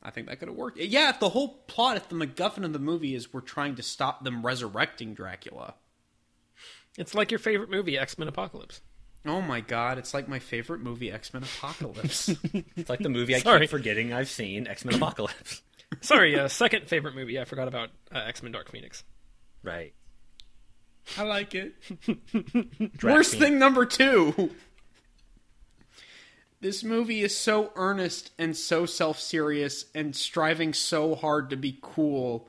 [0.03, 0.79] I think that could have worked.
[0.79, 3.83] Yeah, if the whole plot, if the MacGuffin of the movie is we're trying to
[3.83, 5.75] stop them resurrecting Dracula.
[6.97, 8.81] It's like your favorite movie, X Men Apocalypse.
[9.27, 12.31] Oh my god, it's like my favorite movie, X Men Apocalypse.
[12.77, 13.61] It's like the movie I Sorry.
[13.63, 15.61] keep forgetting I've seen, X Men Apocalypse.
[16.01, 17.41] Sorry, uh, second favorite movie.
[17.41, 19.05] I forgot about uh, X Men Dark Phoenix.
[19.63, 19.95] Right.
[21.17, 21.75] I like it.
[23.03, 23.35] Worst Phoenix.
[23.35, 24.51] thing number two.
[26.61, 31.79] This movie is so earnest and so self serious and striving so hard to be
[31.81, 32.49] cool,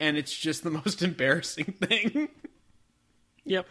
[0.00, 2.28] and it's just the most embarrassing thing.
[3.44, 3.66] Yep.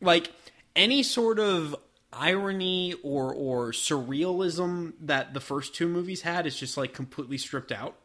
[0.00, 0.32] like
[0.74, 1.76] any sort of
[2.16, 7.72] irony or or surrealism that the first two movies had is just like completely stripped
[7.72, 7.96] out.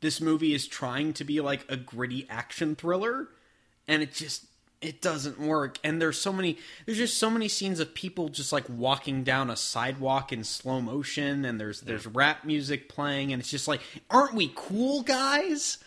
[0.00, 3.28] This movie is trying to be like a gritty action thriller
[3.86, 4.46] and it just
[4.80, 5.78] it doesn't work.
[5.84, 9.48] And there's so many there's just so many scenes of people just like walking down
[9.48, 13.80] a sidewalk in slow motion and there's there's rap music playing and it's just like
[14.10, 15.78] aren't we cool guys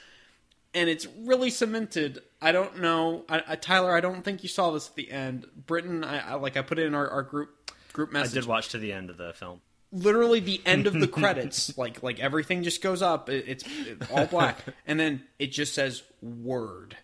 [0.76, 2.22] and it's really cemented.
[2.42, 3.96] I don't know, I, I, Tyler.
[3.96, 5.48] I don't think you saw this at the end.
[5.56, 8.38] Britain, I, I like I put it in our, our group group message.
[8.38, 9.62] I did watch to the end of the film.
[9.92, 13.30] Literally the end of the credits, like like everything just goes up.
[13.30, 16.98] It, it's it's all black, and then it just says word.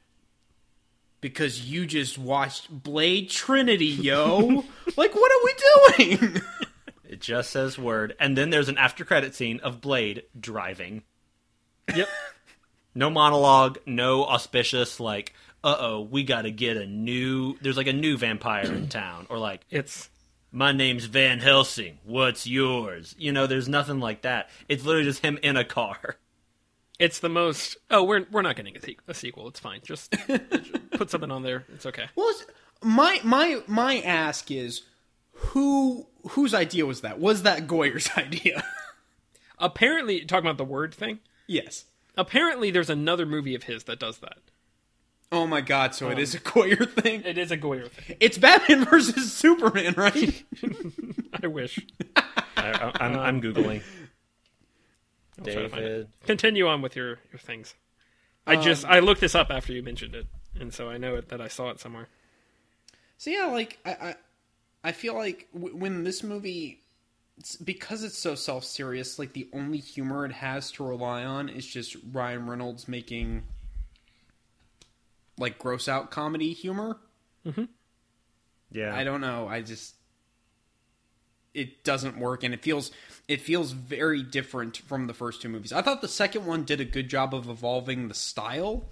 [1.21, 4.65] Because you just watched Blade Trinity, yo!
[4.97, 6.41] like, what are we doing?
[7.07, 11.03] It just says word, and then there's an after credit scene of Blade driving.
[11.95, 12.09] Yep.
[12.93, 17.55] No monologue, no auspicious like, uh oh, we got to get a new.
[17.61, 20.09] There's like a new vampire in town, or like, It's
[20.51, 21.99] my name's Van Helsing.
[22.03, 23.15] What's yours?
[23.17, 24.49] You know, there's nothing like that.
[24.67, 26.17] It's literally just him in a car.
[26.99, 27.77] it's the most.
[27.89, 29.47] Oh, we're we're not getting a, se- a sequel.
[29.47, 29.79] It's fine.
[29.83, 30.11] Just
[30.91, 31.65] put something on there.
[31.73, 32.05] It's okay.
[32.15, 32.45] Well, it's-
[32.83, 34.81] my my my ask is,
[35.31, 37.19] who whose idea was that?
[37.19, 38.63] Was that Goyer's idea?
[39.59, 41.19] Apparently, talking about the word thing.
[41.47, 41.85] yes.
[42.17, 44.39] Apparently, there's another movie of his that does that.
[45.31, 45.95] Oh my god!
[45.95, 47.23] So it is a Goyer thing.
[47.23, 48.17] It is a Goyer thing.
[48.19, 50.43] It's Batman versus Superman, right?
[51.43, 51.79] I wish.
[52.17, 52.23] I,
[52.57, 53.81] I, I'm, I'm googling.
[55.39, 55.87] I'll try to find it.
[55.87, 56.07] David.
[56.25, 57.75] Continue on with your your things.
[58.45, 60.27] I um, just I looked this up after you mentioned it,
[60.59, 62.09] and so I know it, that I saw it somewhere.
[63.17, 64.15] so yeah, like I I,
[64.83, 66.80] I feel like w- when this movie, it's,
[67.63, 71.65] because it's so self serious, like the only humor it has to rely on is
[71.65, 73.43] just Ryan Reynolds making
[75.37, 76.97] like gross out comedy humor.
[77.45, 77.65] Mm-hmm.
[78.71, 78.95] Yeah.
[78.95, 79.47] I don't know.
[79.47, 79.95] I just
[81.53, 82.91] it doesn't work and it feels
[83.27, 85.73] it feels very different from the first two movies.
[85.73, 88.85] I thought the second one did a good job of evolving the style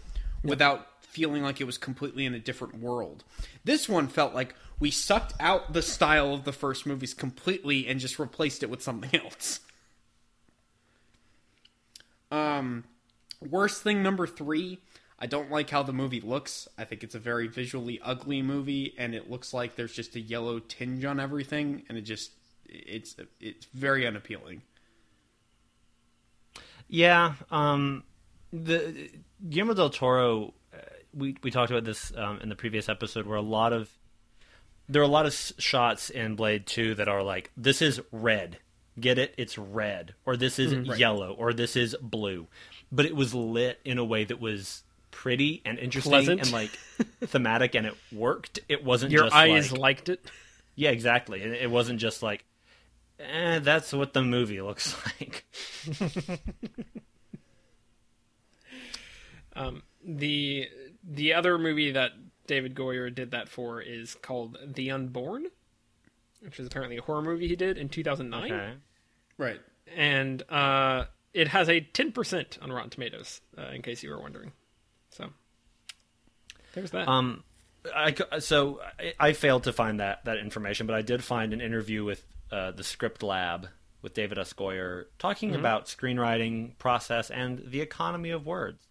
[0.43, 3.23] without feeling like it was completely in a different world.
[3.63, 7.99] This one felt like we sucked out the style of the first movies completely and
[7.99, 9.59] just replaced it with something else.
[12.31, 12.85] Um
[13.41, 14.79] worst thing number 3
[15.21, 16.67] I don't like how the movie looks.
[16.77, 20.21] I think it's a very visually ugly movie, and it looks like there's just a
[20.21, 22.31] yellow tinge on everything, and it just
[22.65, 24.61] it's it's very unappealing.
[26.87, 28.03] Yeah, um,
[28.53, 29.09] the
[29.47, 30.53] Guillermo del Toro.
[30.73, 30.77] Uh,
[31.13, 33.89] we we talked about this um, in the previous episode, where a lot of
[34.89, 38.57] there are a lot of shots in Blade Two that are like, "This is red,
[38.99, 39.33] get it?
[39.37, 42.47] It's red," or "This is yellow," or "This is blue,"
[42.91, 46.41] but it was lit in a way that was pretty and interesting Pleasant.
[46.41, 46.71] and like
[47.25, 48.59] thematic, and it worked.
[48.67, 50.25] It wasn't Your eyes like, liked it.
[50.75, 51.43] yeah, exactly.
[51.43, 52.43] And it wasn't just like,
[53.19, 55.45] eh, that's what the movie looks like.
[60.03, 60.67] the
[61.03, 62.11] the other movie that
[62.49, 65.45] David Goyer did that for is called The Unborn,
[66.41, 68.73] which is apparently a horror movie he did in 2009, Okay.
[69.37, 69.59] Right.
[69.95, 74.51] and uh, it has a 10% on Rotten Tomatoes, uh, in case you were wondering.
[75.11, 75.29] So
[76.73, 77.07] there's that.
[77.07, 77.43] Um,
[77.95, 81.61] I so I, I failed to find that that information, but I did find an
[81.61, 83.67] interview with uh, the Script Lab
[84.01, 84.53] with David S.
[84.53, 85.59] Goyer talking Mm-hmm.
[85.59, 88.87] about screenwriting process and the economy of words,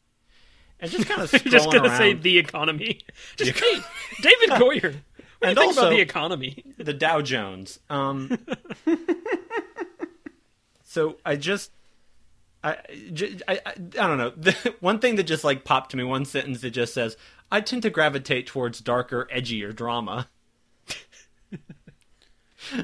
[0.81, 1.99] and just kind of just gonna around.
[1.99, 3.01] say the economy.
[3.37, 3.81] Just hey,
[4.23, 4.95] David Goyer.
[5.43, 6.65] and Think also about the economy.
[6.77, 7.79] the Dow Jones.
[7.91, 8.39] Um,
[10.83, 11.71] so I just,
[12.65, 12.77] I,
[13.13, 14.31] j- I, I, I don't know.
[14.37, 17.17] The, one thing that just like popped to me, one sentence that just says,
[17.53, 20.29] "I tend to gravitate towards darker, edgier drama."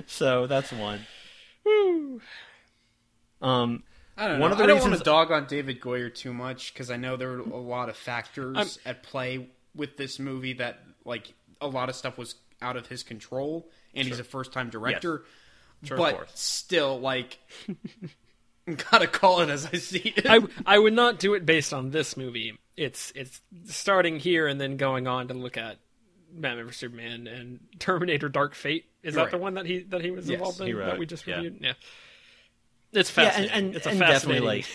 [0.07, 1.01] so that's one.
[3.43, 3.83] Um,
[4.17, 4.43] I don't know.
[4.43, 6.91] One of the I don't reasons- want to dog on David Goyer too much because
[6.91, 10.83] I know there were a lot of factors I'm- at play with this movie that,
[11.05, 15.25] like, a lot of stuff was out of his control, and he's a first-time director.
[15.83, 17.39] Sure, but still, like,
[18.91, 20.27] gotta call it as I see it.
[20.27, 22.59] I I would not do it based on this movie.
[22.77, 25.79] It's it's starting here and then going on to look at
[26.33, 28.87] Batman vs Superman and Terminator: Dark Fate.
[29.03, 29.31] Is that Right.
[29.31, 31.37] the one that he that he was Yes, involved in he that we just yeah.
[31.37, 31.59] reviewed?
[31.61, 31.73] Yeah.
[32.95, 34.43] It's yeah, and, and, it's a and fascinating.
[34.43, 34.67] definitely like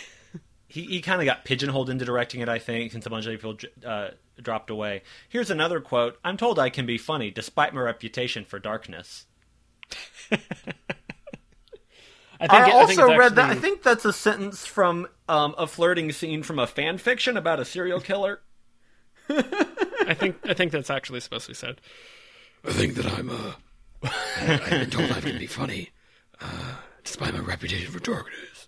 [0.67, 2.49] he, he kind of got pigeonholed into directing it.
[2.49, 4.09] I think since a bunch of people uh,
[4.41, 5.01] dropped away.
[5.27, 9.25] Here's another quote: "I'm told I can be funny despite my reputation for darkness."
[12.41, 13.49] I think, I it- also think it's read that.
[13.49, 17.59] I think that's a sentence from um, a flirting scene from a fan fiction about
[17.59, 18.41] a serial killer.
[19.29, 21.81] I think I think that's actually supposed to be said.
[22.65, 23.53] I think that I'm, uh,
[24.37, 25.89] I've been told I can be funny,
[26.41, 26.75] uh,
[27.09, 28.67] despite my reputation for darkness.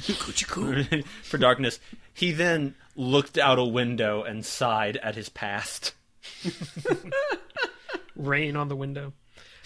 [0.00, 1.02] Coochie coo.
[1.22, 1.78] for darkness.
[2.14, 5.92] He then looked out a window and sighed at his past.
[8.16, 9.12] Rain on the window.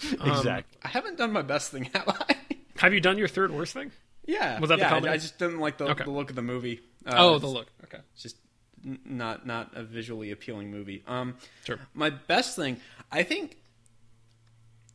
[0.03, 0.77] exactly.
[0.83, 2.35] I haven't done my best thing, have I?
[2.77, 3.91] Have you done your third worst thing?
[4.25, 4.59] yeah.
[4.59, 5.13] Was that the yeah, I- comedy?
[5.13, 6.03] I just didn't like the, Okay.
[6.03, 6.81] the look of the movie.
[7.05, 7.67] Uh, oh, the look.
[7.85, 7.99] Okay.
[8.13, 8.35] It's just
[8.83, 11.03] not not a visually appealing movie.
[11.07, 11.79] Um, Sure.
[11.93, 12.81] My best thing,
[13.13, 13.57] I think,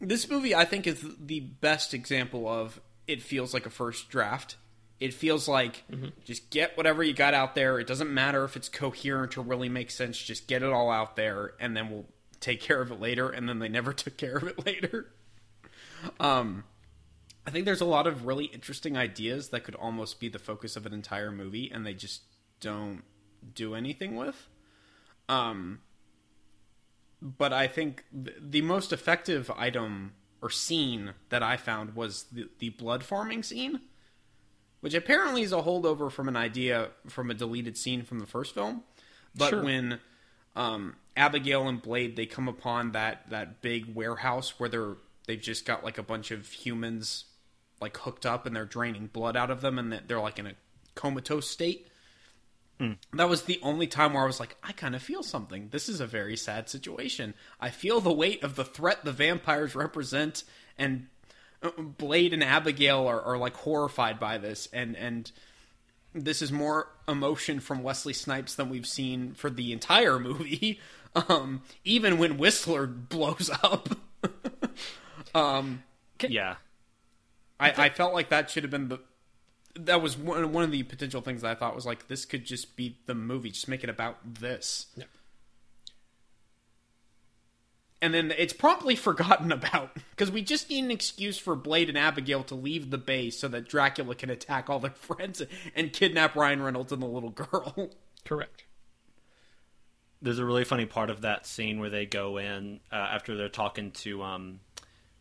[0.03, 4.57] this movie I think is the best example of it feels like a first draft.
[5.01, 5.85] It feels like
[6.25, 7.81] just get whatever you got out there.
[7.81, 10.17] It doesn't matter if it's coherent or really makes sense.
[10.17, 12.07] Just get it all out there, and then we'll
[12.41, 13.29] take care of it later.
[13.29, 15.13] And then they never took care of it later.
[16.21, 16.65] Um,
[17.47, 20.77] I think there's a lot of really interesting ideas that could almost be the focus
[20.77, 22.23] of an entire movie, and they just
[22.61, 23.03] don't
[23.55, 24.49] do anything with.
[25.29, 25.81] Um,
[27.23, 32.49] but I think th- the most effective item or scene that I found was the,
[32.59, 33.81] the blood farming scene,
[34.81, 38.53] which apparently is a holdover from an idea from a deleted scene from the first
[38.55, 38.83] film.
[39.37, 39.63] But Sure.
[39.63, 40.01] when
[40.57, 44.97] um, Abigail and Blade they come upon that that big warehouse where they're
[45.29, 47.27] they've just got like a bunch of humans
[47.81, 50.55] like hooked up and they're draining blood out of them and they're like in a
[50.97, 51.87] comatose state.
[53.13, 55.69] That was the only time where I was like, I kind of feel something.
[55.71, 57.35] This is a very sad situation.
[57.61, 60.45] I feel the weight of the threat the vampires represent,
[60.79, 61.07] and
[61.63, 65.31] uh, Blade and Abigail are, are like horrified by this, and and
[66.15, 70.81] this is more emotion from Wesley Snipes than we've seen for the entire movie.
[71.15, 73.91] Um, even when Whistler blows up,
[76.27, 76.57] Yeah.
[77.61, 78.99] I, I felt like that should have been the.
[79.75, 82.45] That was one, one of the potential things that I thought was like this could
[82.45, 83.51] just be the movie.
[83.51, 84.87] Just make it about this.
[84.97, 85.05] Yeah.
[88.03, 91.97] And then it's promptly forgotten about because we just need an excuse for Blade and
[91.97, 95.41] Abigail to leave the base so that Dracula can attack all their friends
[95.75, 97.91] and kidnap Ryan Reynolds and the little girl.
[98.25, 98.65] Correct.
[100.21, 103.49] There's a really funny part of that scene where they go in uh, after they're
[103.49, 104.61] talking to um,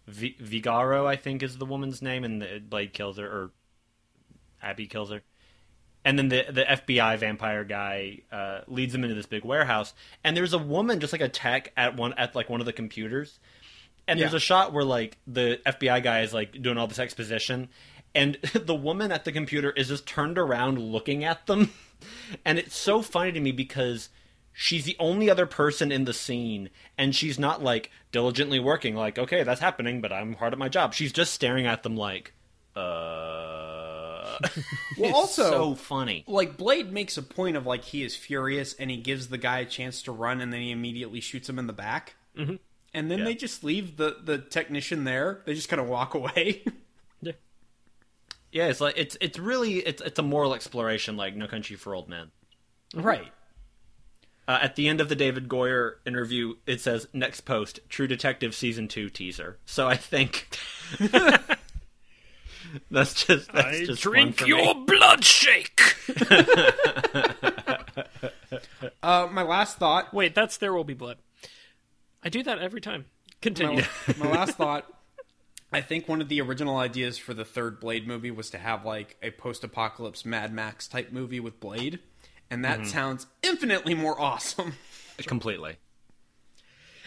[0.08, 3.52] v- Vigaro, I think is the woman's name, and the, Blade kills her or
[4.62, 5.22] Abby kills her.
[6.04, 9.94] And then the the FBI vampire guy uh, leads them into this big warehouse,
[10.24, 12.74] and there's a woman just like a tech at one at like one of the
[12.74, 13.40] computers,
[14.08, 14.38] and there's Yeah.
[14.38, 17.70] a shot where like the FBI guy is like doing all this exposition,
[18.16, 21.70] and the woman at the computer is just turned around looking at them,
[22.46, 24.10] and it's so funny to me because
[24.52, 29.20] she's the only other person in the scene, and she's not like diligently working, like
[29.20, 30.96] okay that's happening, but I'm hard at my job.
[30.96, 32.34] She's just staring at them like,
[32.76, 33.51] uh.
[34.98, 36.24] Well, It's also, so funny.
[36.28, 39.60] like Blade makes a point of like he is furious and he gives the guy
[39.60, 42.16] a chance to run and then he immediately shoots him in the back.
[42.38, 42.56] Mm-hmm.
[42.94, 43.26] And then Yeah.
[43.26, 45.42] they just leave the the technician there.
[45.46, 46.64] They just kind of walk away.
[47.22, 47.32] Yeah.
[48.52, 51.96] Yeah, it's like it's it's really it's it's a moral exploration like No Country for
[51.96, 52.32] Old Men.
[52.94, 53.32] right.
[54.48, 58.54] Uh, at the end of the David Goyer interview, it says next post True Detective
[58.56, 59.60] season two teaser.
[59.66, 60.48] So I think
[62.92, 64.86] that's just that's I just drink fun for your me.
[64.86, 65.82] blood shake.
[69.04, 70.14] Uh, my last thought.
[70.14, 71.18] Wait, that's There Will Be Blood.
[72.24, 73.06] I do that every time.
[73.42, 73.84] Continue.
[74.08, 74.86] My, my last thought.
[75.72, 78.86] I think one of the original ideas for the third Blade movie was to have
[78.86, 82.00] like a post-apocalypse Mad Max type movie with Blade,
[82.50, 84.74] and that sounds infinitely more awesome.
[85.26, 85.78] completely.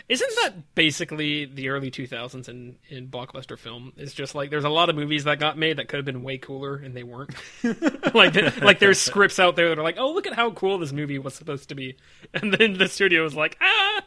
[0.07, 3.95] Isn't that basically the early 2000s in, in blockbuster film?
[3.97, 6.23] It's just like there's a lot of movies that got made that could have been
[6.23, 7.35] way cooler and they weren't.
[8.14, 10.93] like like there's scripts out there that are like, "Oh, look at how cool this
[10.93, 11.97] movie was supposed to be."
[12.35, 14.03] And then the studio was like, "Ah,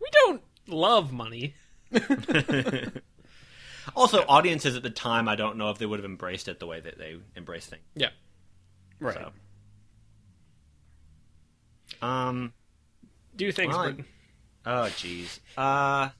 [0.00, 1.54] we don't love money."
[3.96, 6.66] Also, audiences at the time, I don't know if they would have embraced it the
[6.68, 7.82] way that they embrace things.
[7.96, 8.10] Yeah.
[9.00, 9.16] Right.
[12.00, 12.06] So.
[12.06, 12.52] Um.
[13.34, 14.04] Do things, Well, I- Britain.
[14.64, 15.38] Oh, jeez.
[15.56, 16.10] Uh.
[16.10, 16.12] I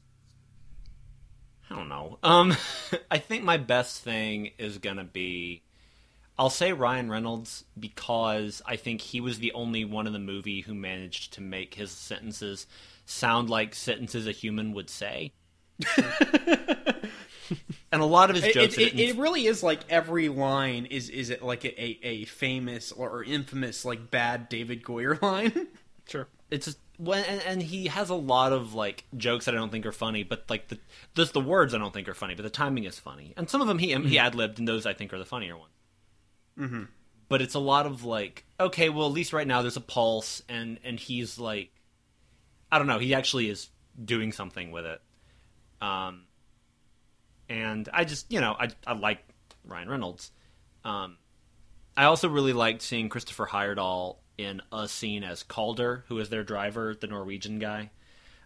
[1.70, 2.18] don't know.
[2.22, 2.54] Um.
[3.10, 5.62] I think my best thing is gonna be.
[6.38, 10.62] I'll say Ryan Reynolds because I think he was the only one in the movie
[10.62, 12.66] who managed to make his sentences
[13.04, 15.32] sound like sentences a human would say.
[17.92, 18.74] and a lot of his jokes.
[18.78, 22.24] it, didn't- it really is like every line is is it like a, a, a
[22.24, 25.68] famous or infamous like bad David Goyer line.
[26.08, 26.26] Sure.
[26.50, 29.72] it's just when and, and he has a lot of like jokes that I don't
[29.72, 30.78] think are funny, but like the
[31.16, 33.60] just the words I don't think are funny, but the timing is funny, and some
[33.60, 35.72] of them he he ad libbed, and those I think are the funnier ones.
[36.58, 36.82] Mm-hmm.
[37.28, 40.42] But it's a lot of like, okay, well at least right now there's a pulse,
[40.48, 41.72] and and he's like,
[42.70, 43.68] I don't know, he actually is
[44.02, 45.00] doing something with it.
[45.80, 46.22] Um,
[47.48, 49.24] and I just you know I I like
[49.64, 50.30] Ryan Reynolds.
[50.84, 51.16] Um,
[51.96, 56.44] I also really liked seeing Christopher Heyerdahl in a scene as Caulder, who is their
[56.44, 57.90] driver, the Norwegian guy.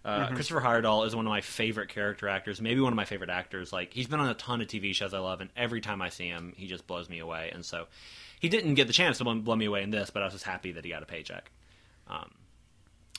[0.04, 3.30] Uh, Christopher Heyerdahl is one of my favorite character actors, maybe one of my favorite
[3.30, 3.72] actors.
[3.72, 6.10] Like he's been on a ton of TV shows I love, and every time I
[6.10, 7.50] see him, he just blows me away.
[7.52, 7.86] And so,
[8.38, 10.44] he didn't get the chance to blow me away in this, but I was just
[10.44, 11.50] happy that he got a paycheck.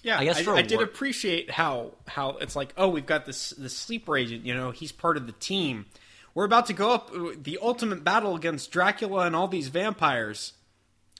[0.03, 3.25] Yeah, I guess I, I did work- appreciate how how it's like, oh, we've got
[3.25, 4.45] this this sleeper agent.
[4.45, 5.85] You know, he's part of the team.
[6.33, 7.11] We're about to go up
[7.43, 10.53] the ultimate battle against Dracula and all these vampires.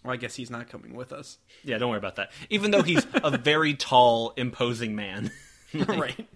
[0.03, 2.31] Well, I guess he's not coming with us, Yeah, don't worry about that.
[2.49, 5.31] Even though he's a very tall, imposing man.
[5.73, 6.27] right?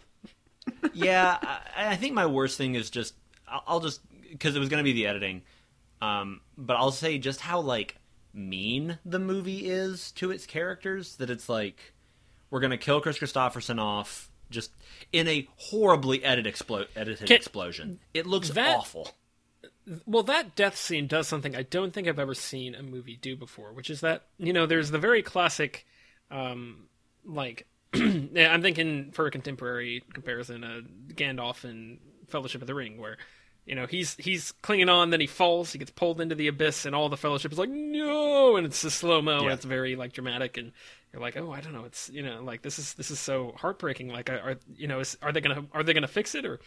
[0.93, 3.13] yeah, I, I think my worst thing is just
[3.47, 5.43] I'll, I'll just because it was going to be the editing,
[6.02, 7.97] um, but I'll say just how like
[8.34, 11.15] mean the movie is to its characters.
[11.17, 11.93] That it's like
[12.50, 14.71] we're going to kill Kris Kristofferson off just
[15.13, 18.00] in a horribly edited, explo- edited Can- explosion.
[18.13, 19.10] It looks that- awful.
[20.06, 23.36] Well, that death scene does something I don't think I've ever seen a movie do
[23.36, 25.86] before, which is that you know there's the very classic,
[26.30, 26.88] um,
[27.26, 30.82] like I'm thinking for a contemporary comparison, uh,
[31.13, 33.17] Gandalf in Fellowship of the Ring, where
[33.65, 36.86] you know he's he's clinging on, then he falls, he gets pulled into the abyss,
[36.86, 39.96] and all the Fellowship is like no, and it's a slow mo, and it's very
[39.96, 40.72] like dramatic, and
[41.13, 43.54] you're like, oh, I don't know, it's you know like this is this is so
[43.58, 44.10] heartbreaking.
[44.10, 46.60] Like, are you know, is, are they gonna are they gonna fix it or?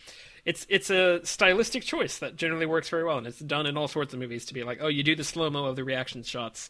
[0.44, 3.88] It's it's a stylistic choice that generally works very well, and it's done in all
[3.88, 6.22] sorts of movies to be like, oh, you do the slow mo of the reaction
[6.22, 6.68] shots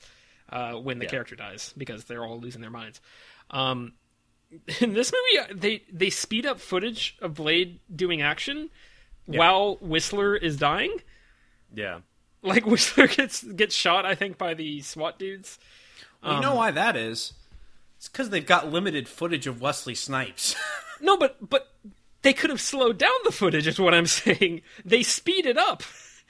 [0.50, 1.10] uh, when the Yeah.
[1.10, 3.00] character dies because they're all losing their minds.
[3.50, 3.94] Um,
[4.80, 8.70] in this movie, uh, they they speed up footage of Blade doing action
[9.26, 10.96] while Whistler is dying.
[11.74, 12.00] Yeah.
[12.42, 15.58] Like Whistler gets gets shot, I think, by the SWAT dudes.
[16.22, 17.32] Well, you know why that is?
[18.04, 20.54] It's because they've got limited footage of Wesley Snipes.
[21.00, 21.70] No, but but
[22.22, 23.66] they could have slowed down the footage.
[23.66, 24.62] Is what I'm saying.
[24.84, 25.82] They speed it up.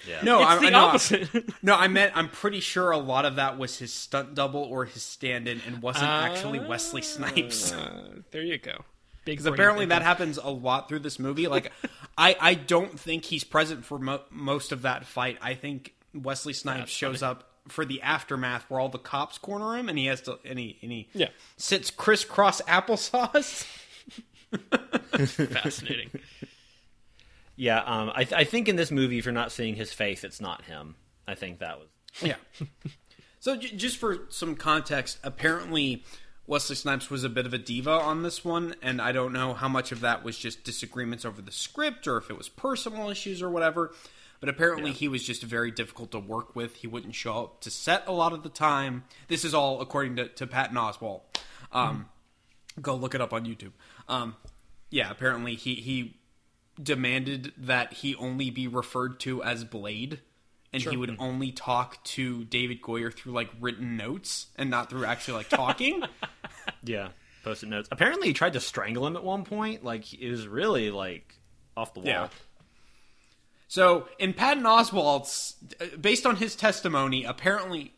[0.08, 0.22] Yeah.
[0.22, 1.62] no, it's I, the I opposite.
[1.62, 4.86] No, I meant I'm pretty sure a lot of that was his stunt double or
[4.86, 7.72] his stand-in, and wasn't actually Wesley Snipes.
[7.72, 8.84] Uh, there you go.
[9.26, 11.46] Because brain apparently that happens a lot through this movie.
[11.46, 11.70] Like,
[12.18, 15.38] I I don't think he's present for mo- most of that fight.
[15.42, 17.32] I think Wesley Snipes That's shows funny.
[17.32, 20.58] up for the aftermath where all the cops corner him, and he has to and
[20.58, 21.28] he and he Yeah.
[21.56, 23.66] sits crisscross applesauce.
[25.26, 26.10] fascinating.
[27.56, 27.78] Yeah.
[27.80, 30.40] Um, I, th- I think in this movie, if you're not seeing his face, it's
[30.40, 30.96] not him.
[31.26, 31.88] I think that was.
[32.20, 32.36] Yeah.
[33.40, 36.04] so j- just for some context, apparently
[36.46, 39.54] Wesley Snipes was a bit of a diva on this one, and I don't know
[39.54, 43.08] how much of that was just disagreements over the script or if it was personal
[43.08, 43.92] issues or whatever.
[44.44, 46.76] But apparently he was just very difficult to work with.
[46.76, 49.04] He wouldn't show up to set a lot of the time.
[49.28, 51.22] This is all according to, to Patton Oswalt.
[51.72, 52.08] Um,
[52.82, 53.72] Go look it up on YouTube.
[54.08, 54.36] Um,
[54.90, 56.18] yeah, apparently he, he
[56.82, 60.20] demanded that he only be referred to as Blade,
[60.72, 65.04] and he would only talk to David Goyer through like written notes and not through
[65.04, 66.02] actually like talking.
[66.82, 67.08] Yeah.
[67.44, 67.88] Post-it notes.
[67.92, 69.84] Apparently, he tried to strangle him at one point.
[69.84, 71.34] Like it was really like
[71.76, 72.08] off the wall.
[72.08, 72.28] Yeah.
[73.74, 75.56] So in Patton Oswalt's,
[76.00, 77.92] based on his testimony, apparently,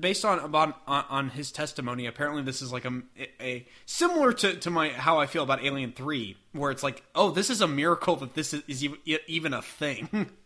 [0.00, 3.02] based on about on, on his testimony, apparently this is like a,
[3.42, 7.30] a similar to, to my how I feel about Alien Three, where it's like, oh,
[7.30, 10.30] this is a miracle that this is, is even, even a thing.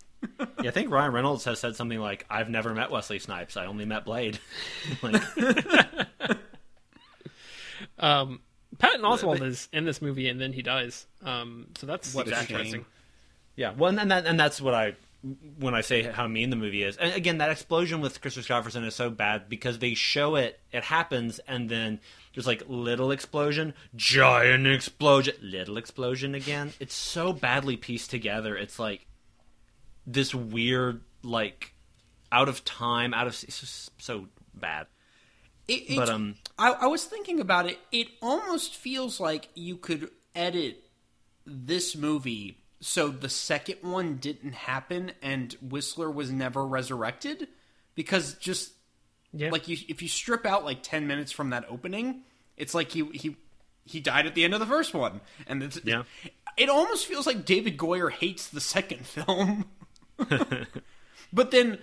[0.61, 3.57] Yeah, I think Ryan Reynolds has said something like, "I've never met Wesley Snipes.
[3.57, 4.41] I only met Blade."
[5.01, 5.23] like,
[7.97, 8.41] Patton
[8.81, 11.07] Oswalt is in this movie, and then he dies.
[11.23, 12.85] Um, so that's What a interesting.
[13.59, 14.95] Yeah, well, and that, and that's what I
[15.59, 16.97] when I say how mean the movie is.
[16.97, 20.85] And again, that explosion with Christopher Kristofferson is so bad because they show it, it
[20.85, 21.99] happens, and then
[22.33, 26.73] there's like little explosion, giant explosion, little explosion again.
[26.79, 28.57] It's so badly pieced together.
[28.57, 29.07] It's like
[30.07, 31.75] this weird, like
[32.31, 34.87] out of time, out of it's just so bad.
[35.67, 37.81] It, it, But, um, I, I was thinking about it.
[37.91, 40.85] It almost feels like you could edit
[41.45, 47.49] this movie so the second one didn't happen and Whistler was never resurrected
[47.95, 48.73] because just
[49.33, 49.51] Yeah.
[49.51, 52.23] like you, if you strip out like ten minutes from that opening,
[52.57, 53.37] it's like he he
[53.85, 56.03] he died at the end of the first one, and it's, Yeah.
[56.57, 59.65] it almost feels like David Goyer hates the second film.
[61.33, 61.79] but then,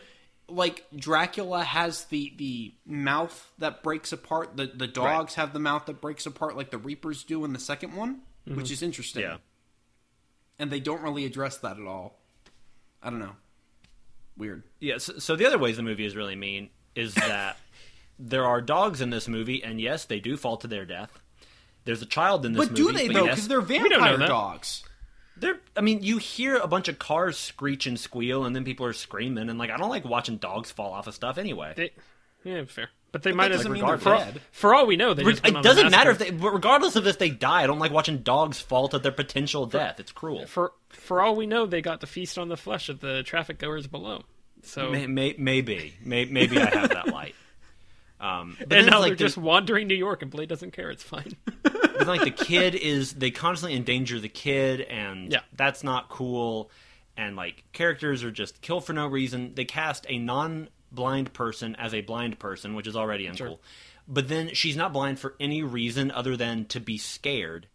[0.48, 4.56] like Dracula has the the mouth that breaks apart.
[4.56, 7.60] The the dogs have the mouth that breaks apart, like the Reapers do in the
[7.60, 8.74] second one, which mm-hmm.
[8.74, 9.24] is interesting.
[9.24, 9.38] Yeah.
[10.60, 12.20] And they don't really address that at all.
[13.02, 13.36] I don't know.
[14.38, 14.64] Weird.
[14.80, 17.58] Yeah, so, so the other ways the movie is really mean is that
[18.20, 21.12] there are dogs in this movie, and yes, they do fall to their death.
[21.86, 22.92] There's a child in this But movie.
[22.94, 23.26] do they though?
[23.26, 24.84] yes, Because they're don't know vampire dogs.
[25.38, 28.86] They're, I mean, you hear a bunch of cars screech and squeal, and then people
[28.86, 31.74] are screaming, and like, I don't like watching dogs fall off of stuff anyway.
[31.76, 31.92] They,
[32.44, 32.90] yeah, fair.
[33.16, 33.60] But they might have.
[33.60, 34.42] doesn't mean they're for, dead.
[34.52, 37.30] for all we know, they just it doesn't matter if they, regardless of if they
[37.30, 37.64] die.
[37.64, 40.02] I don't like watching dogs fall to their potential death.
[40.02, 40.46] It's cruel.
[40.48, 43.58] For for all we know, they got to feast on the flesh of the traffic
[43.58, 44.24] goers below.
[44.64, 47.36] So May, may, maybe, may, maybe I have that light.
[48.20, 50.90] Um, but and now like they're the- just wandering New York, and Blade doesn't care.
[50.92, 51.38] It's fine.
[51.98, 55.40] But like the kid is they constantly endanger the kid and Yeah.
[55.54, 56.70] that's not cool
[57.16, 60.18] and like characters are just killed for no reason they cast a
[60.92, 63.58] non-blind person as a blind person which is already uncool Sure.
[64.08, 67.68] but then she's not blind for any reason other than to be scared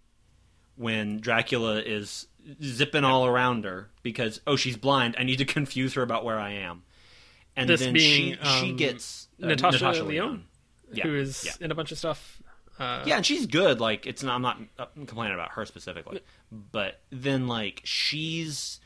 [0.77, 2.27] when dracula is
[2.63, 6.39] zipping all around her because oh she's blind i need to confuse her about where
[6.39, 6.83] i am
[7.57, 10.45] and This then being, she she um, gets uh, Natasha, Lyonne,
[10.93, 11.53] Yeah, who is yeah.
[11.61, 12.41] in a bunch of stuff.
[12.79, 13.81] Uh, Yeah, and she's good.
[13.81, 14.37] Like it's not.
[14.37, 16.21] I'm not uh, complaining about her specifically,
[16.53, 18.79] but then like she's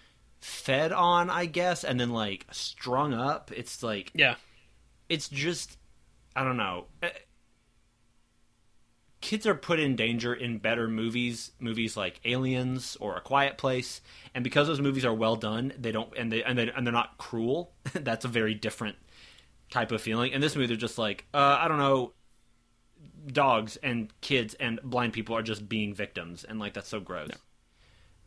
[0.45, 3.51] fed on, I guess, and then like strung up.
[3.57, 4.35] It's like yeah.
[5.09, 5.79] it's just
[6.37, 6.85] I don't know.
[7.03, 7.09] Eh,
[9.23, 14.03] Kids are put in danger in better movies, movies like Aliens or A Quiet Place,
[14.35, 16.93] and because those movies are well done, they don't and they and they and they're
[16.93, 17.73] not cruel.
[17.95, 18.97] that's a very different
[19.71, 20.33] type of feeling.
[20.33, 22.13] In this movie, they're just like uh, I don't know,
[23.27, 27.31] dogs and kids and blind people are just being victims, and like that's so gross.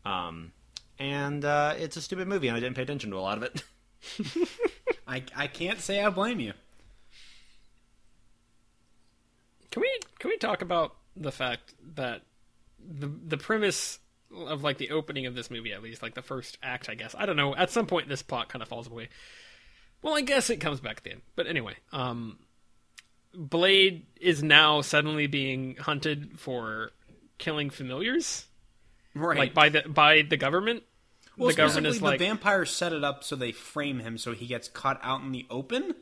[0.04, 0.50] Um,
[0.98, 3.42] and uh, it's a stupid movie, and I didn't pay attention to a lot of
[3.44, 3.62] it.
[5.06, 6.52] I I can't say I blame you.
[9.70, 12.22] Can we can we talk about the fact that
[12.78, 13.98] the the premise
[14.34, 17.14] of like the opening of this movie, at least like the first act, I guess.
[17.18, 17.54] I don't know.
[17.54, 19.08] At some point, this plot kind of falls away.
[20.02, 21.22] Well, I guess it comes back at the end.
[21.34, 22.38] But anyway, um,
[23.34, 26.92] Blade is now suddenly being hunted for
[27.38, 28.46] killing familiars,
[29.14, 29.38] Right.
[29.38, 30.82] like by the by the government.
[31.38, 34.32] Well, the government is like the vampires set it up so they frame him so
[34.32, 35.94] he gets caught out in the open,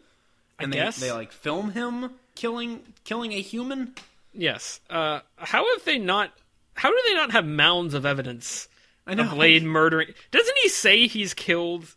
[0.58, 0.98] and they guess.
[0.98, 3.94] they like film him killing killing a human.
[4.32, 4.80] Yes.
[4.90, 6.32] Uh, how have they not?
[6.74, 8.68] How do they not have mounds of evidence
[9.06, 9.34] I of know.
[9.34, 10.08] Blade murdering?
[10.30, 11.94] Doesn't he say he's killed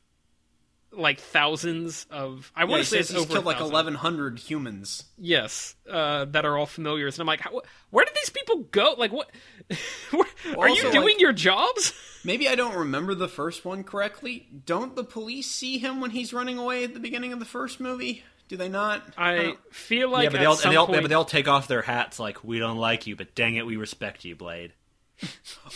[0.99, 2.51] like thousands of?
[2.55, 5.03] I want he to say it's he's over killed like eleven hundred humans.
[5.17, 8.95] Yes, uh, that are all familiars, and I'm like, how, where did these people go?
[8.97, 9.31] Like, what?
[10.11, 10.25] where,
[10.57, 11.93] are you doing like- your jobs?
[12.23, 14.47] Maybe I don't remember the first one correctly.
[14.65, 17.79] Don't the police see him when he's running away at the beginning of the first
[17.79, 18.23] movie?
[18.49, 19.03] Do they not?
[19.17, 21.15] I don't- feel like yeah, but they all, some and they all, point, but they
[21.15, 24.25] all take off their hats like we don't like you, but dang it, we respect
[24.25, 24.73] you, Blade.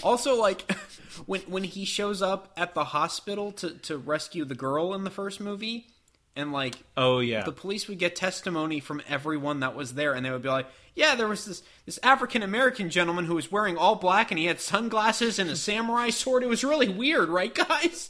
[0.02, 0.70] Also, like
[1.26, 5.10] when when he shows up at the hospital to to rescue the girl in the
[5.10, 5.88] first movie,
[6.36, 10.26] and like Oh yeah, the police would get testimony from everyone that was there, and
[10.26, 13.78] they would be like, "Yeah, there was this this African American gentleman who was wearing
[13.78, 16.44] all black, and he had sunglasses and a samurai sword.
[16.44, 18.10] It was really weird, right, guys?"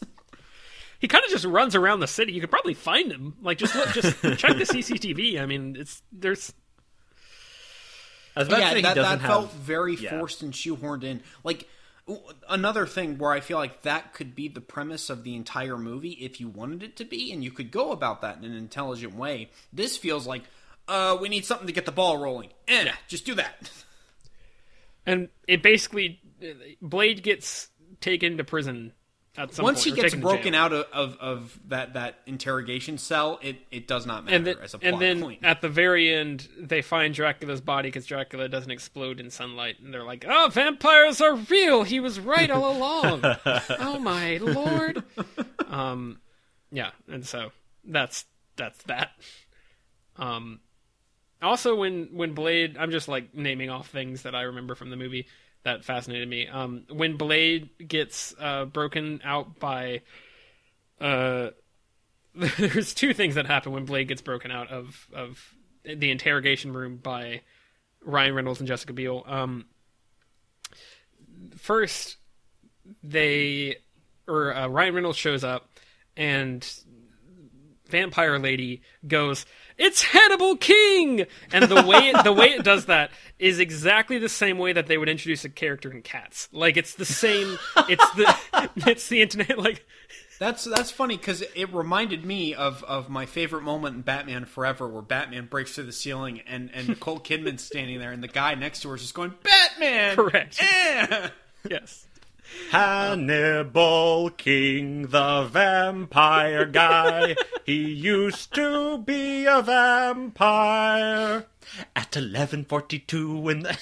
[1.00, 2.32] he kind of just runs around the city.
[2.32, 3.36] You could probably find him.
[3.42, 5.40] Like, just look, just check the CCTV.
[5.42, 6.62] I mean, it's there's I
[8.16, 9.30] was about to yeah, say he that, doesn't that have.
[9.30, 10.18] felt very yeah.
[10.18, 11.22] forced and shoehorned in.
[11.44, 11.68] Like
[12.50, 16.12] another thing where I feel like that could be the premise of the entire movie
[16.12, 19.16] if you wanted it to be, and you could go about that in an intelligent
[19.16, 19.50] way.
[19.72, 20.44] This feels like,
[20.88, 22.50] uh, we need something to get the ball rolling.
[22.68, 23.72] Eh, just do that.
[25.06, 26.20] and it basically
[26.82, 27.70] Blade gets
[28.02, 28.94] taken to prison at some
[29.36, 29.80] Once point.
[29.80, 34.26] he gets broken out of, of, of that, that interrogation cell, it, it does not
[34.26, 35.44] matter and then, as a plot and then point.
[35.44, 39.92] at the very end, they find Dracula's body because Dracula doesn't explode in sunlight, and
[39.92, 41.82] they're like, "Oh, vampires are real.
[41.82, 43.22] He was right all along."
[43.80, 45.04] oh my lord.
[45.68, 46.20] Um,
[46.72, 47.52] yeah, and so
[47.84, 48.26] that's
[48.56, 49.12] that's that.
[50.18, 50.60] Um,
[51.42, 54.96] also when when Blade, I'm just like naming off things that I remember from the
[54.96, 55.26] movie
[55.64, 56.48] that fascinated me.
[56.48, 60.02] Um, when Blade gets uh, broken out by,
[61.00, 61.50] uh,
[62.36, 66.98] there's two things that happen when Blade gets broken out of of the interrogation room
[66.98, 67.42] by
[68.02, 69.24] Ryan Reynolds and Jessica Biel.
[69.26, 69.66] Um,
[71.58, 72.18] first,
[73.04, 73.78] they
[74.28, 75.70] or uh, Ryan Reynolds shows up
[76.16, 76.68] and
[77.94, 79.46] vampire lady goes,
[79.78, 84.28] "It's Hannibal King!" And the way it, the way it does that is exactly the
[84.30, 86.50] same way that they would introduce a character in Cats.
[86.52, 87.58] Like it's the same.
[87.88, 89.58] It's the it's the internet.
[89.60, 89.86] Like
[90.40, 94.88] That's that's funny because it reminded me of, of my favorite moment in Batman Forever,
[94.88, 98.56] where Batman breaks through the ceiling and and Nicole Kidman's standing there, and the guy
[98.56, 100.58] next to her is just going, "Batman!" Correct.
[100.62, 101.30] Eh!
[101.70, 102.08] yes,
[102.72, 107.36] Hannibal King, the vampire guy.
[107.66, 111.46] he used to be a vampire.
[111.96, 113.78] At 11:42 in the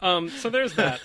[0.00, 0.28] um.
[0.28, 1.00] So there's that.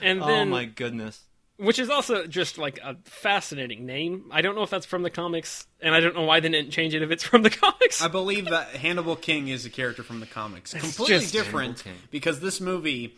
[0.00, 1.22] And then Oh then, my goodness.
[1.56, 4.24] which is also just like a fascinating name.
[4.32, 6.70] I don't know if that's from the comics, and I don't know why they didn't
[6.70, 8.02] change it if it's from the comics.
[8.02, 12.00] I believe that Hannibal King is a character from the comics, completely just different Hannibal
[12.00, 12.08] King.
[12.10, 13.14] because this movie,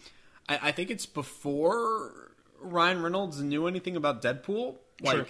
[0.49, 4.77] I, I think it's before Ryan Reynolds knew anything about Deadpool.
[5.03, 5.27] Like, Sure.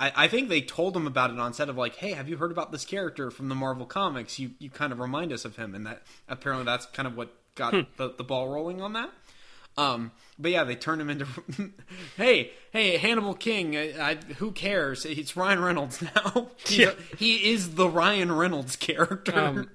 [0.00, 2.36] I, I think they told him about it on set of like, "Hey, have you
[2.36, 4.38] heard about this character from the Marvel comics?
[4.38, 7.32] You you kind of remind us of him," and that apparently that's kind of what
[7.54, 7.80] got Hmm.
[7.96, 9.10] the, the ball rolling on that.
[9.76, 11.26] Um, but yeah, they turned him into,
[12.16, 13.76] hey, hey, Hannibal King.
[13.76, 15.04] I, I, who cares?
[15.04, 16.50] It's Ryan Reynolds now.
[16.68, 16.90] Yeah.
[17.12, 19.36] a- he is the Ryan Reynolds character.
[19.38, 19.70] Um,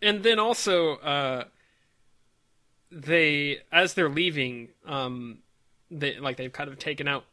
[0.00, 1.44] and then also uh
[2.92, 5.38] they as they're leaving um
[5.90, 7.24] they like they've kind of taken out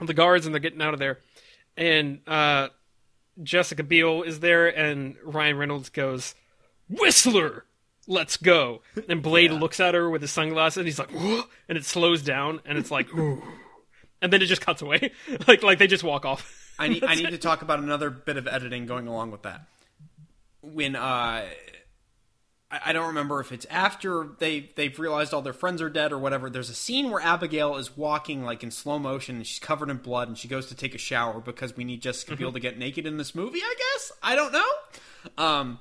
[0.00, 1.18] the guards and they're getting out of there
[1.76, 2.68] and uh
[3.42, 6.34] Jessica Biel is there and Ryan Reynolds goes
[6.88, 7.64] Whistler
[8.06, 11.42] let's go and Blade looks at her with his sunglasses and he's like Whoa!
[11.68, 13.42] and it slows down and it's like Ooh.
[14.22, 15.12] and then it just cuts away
[15.48, 18.36] like like they just walk off I need I need to talk about another bit
[18.36, 19.62] of editing going along with that.
[20.60, 21.44] When uh,
[22.70, 26.12] I, I don't remember if it's after they they've realized all their friends are dead
[26.12, 26.50] or whatever.
[26.50, 29.98] There's a scene where Abigail is walking like in slow motion and she's covered in
[29.98, 32.78] blood and she goes to take a shower because we need Jessica Biel to get
[32.78, 33.60] naked in this movie.
[33.62, 34.70] I guess I don't know.
[35.36, 35.80] Um,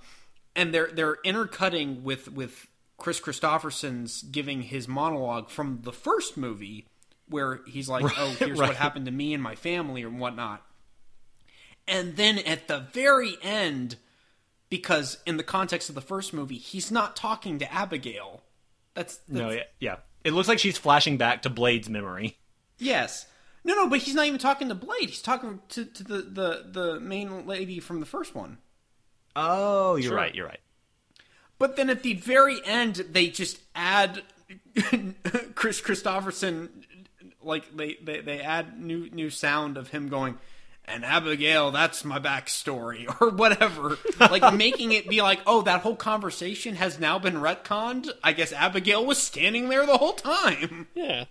[0.56, 2.68] and they're they're intercutting with with
[2.98, 6.88] Kris Kristofferson's giving his monologue from the first movie
[7.30, 8.70] where he's like, "Oh, here's right.
[8.70, 10.64] what happened to me and my family and whatnot."
[11.88, 13.98] And then at the very end,
[14.70, 18.42] because in the context of the first movie, he's not talking to Abigail.
[18.94, 19.96] That's, that's No, yeah, yeah.
[20.24, 22.38] It looks like she's flashing back to Blade's memory.
[22.78, 23.26] yes.
[23.64, 25.10] No, no, but he's not even talking to Blade.
[25.10, 28.60] He's talking to, to the, the, the main lady from the first one.
[29.36, 30.16] Oh, you're Sure.
[30.18, 30.34] right.
[30.34, 30.60] You're right.
[31.60, 34.22] But then at the very end, they just add
[35.56, 36.70] Kris Kristofferson,
[37.42, 40.38] like they, they, they add new new sound of him going,
[40.88, 43.98] and Abigail, that's my backstory, or whatever.
[44.20, 48.10] like making it be like, oh, that whole conversation has now been retconned.
[48.24, 50.88] I guess Abigail was standing there the whole time.
[50.96, 51.26] yeah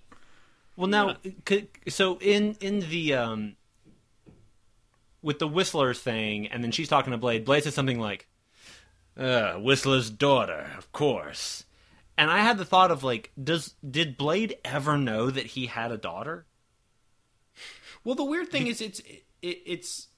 [0.76, 1.16] Well, now,
[1.48, 3.56] c- so in in the um,
[5.22, 7.44] with the Whistler thing, and then she's talking to Blade.
[7.44, 8.28] Blade says something like,
[9.16, 11.64] uh, "Whistler's daughter, of course."
[12.18, 15.92] And I had the thought of like, does did Blade ever know that he had
[15.92, 16.46] a daughter?
[18.04, 19.02] Well, the weird thing is, it's
[19.42, 20.08] it, it's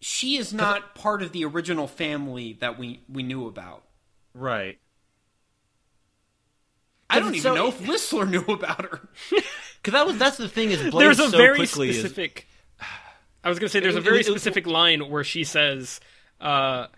[0.00, 3.82] she is not part of the original family that we we knew about.
[4.34, 4.78] Right.
[7.08, 9.08] I don't even so- know if Whistler knew about her.
[9.30, 12.46] Because that was that's the thing is Blade there's a so very quickly is specific.
[13.44, 16.00] I was going to say there's a very it- it- specific line where she says,
[16.40, 16.88] uh,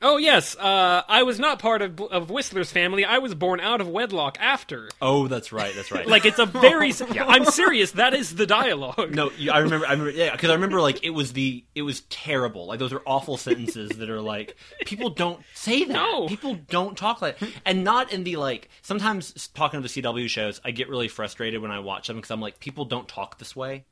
[0.00, 3.04] "Oh yes, uh, I was not part of of Whistler's family.
[3.04, 5.74] I was born out of wedlock after." Oh, that's right.
[5.74, 6.06] That's right.
[6.06, 6.92] Like it's a very.
[7.20, 7.92] I'm serious.
[7.92, 9.14] That is the dialogue.
[9.14, 9.86] No, you- I remember.
[9.86, 10.10] I remember.
[10.12, 12.66] Yeah, because I remember like it was the it was terrible.
[12.66, 15.92] Like those are awful sentences that are like people don't say that.
[15.92, 16.28] No.
[16.28, 18.68] people don't talk like, and not in the like.
[18.82, 22.30] Sometimes talking to the CW shows, I get really frustrated when I watch them because
[22.30, 23.84] I'm like, people don't talk this way.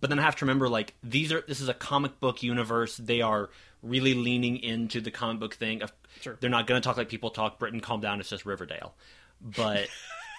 [0.00, 2.96] But then I have to remember like these are this is a comic book universe.
[2.96, 3.50] They are
[3.82, 5.82] really leaning into the comic book thing.
[5.82, 6.36] Of, Sure.
[6.40, 7.58] They're not going to talk like people talk.
[7.58, 8.20] Britain, calm down.
[8.20, 8.94] It's just Riverdale.
[9.40, 9.88] But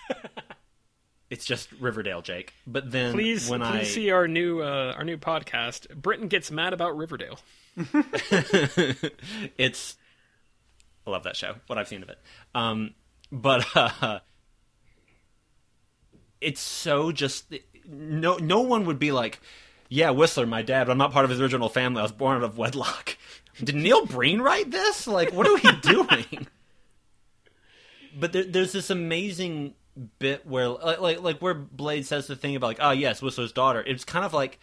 [1.30, 2.54] it's just Riverdale, Jake.
[2.68, 5.90] But then Please, when please I see our new uh, our new podcast.
[5.96, 7.40] Britain gets mad about Riverdale.
[9.58, 9.96] it's
[11.08, 11.56] I love that show.
[11.68, 12.20] What I've seen of it,
[12.54, 12.94] um,
[13.32, 14.20] but uh,
[16.42, 17.52] it's so just
[17.88, 19.40] no no one would be like,
[19.90, 20.86] yeah, Whistler, my dad.
[20.86, 22.00] But I'm not part of his original family.
[22.00, 23.18] I was born out of wedlock.
[23.64, 25.08] Did Neil Breen write this?
[25.08, 26.48] Like, what are we doing?
[28.20, 29.74] but there, there's this amazing
[30.20, 33.52] bit where like, like like where Blade says the thing about like, oh yes, Whistler's
[33.52, 33.84] daughter.
[33.86, 34.60] It's kind of like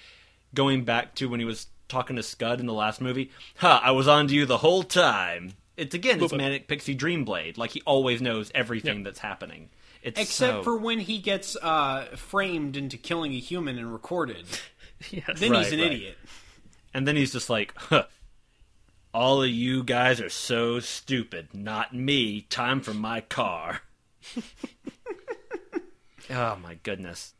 [0.54, 3.30] going back to when he was talking to Scud in the last movie.
[3.56, 3.80] Ha!
[3.82, 5.52] I was on to you the whole time.
[5.76, 7.56] It's again, it's manic pixie dream Blade.
[7.56, 9.70] Like he always knows everything that's happening.
[10.08, 14.46] It's Except so- for when he gets uh, framed into killing a human and recorded.
[15.12, 15.38] Yes.
[15.38, 15.92] Then he's an right.
[15.92, 16.18] idiot.
[16.92, 18.06] And then he's just like, huh,
[19.14, 21.54] all of you guys are so stupid.
[21.54, 22.40] Not me.
[22.42, 23.82] Time for my car.
[26.30, 27.34] oh my goodness.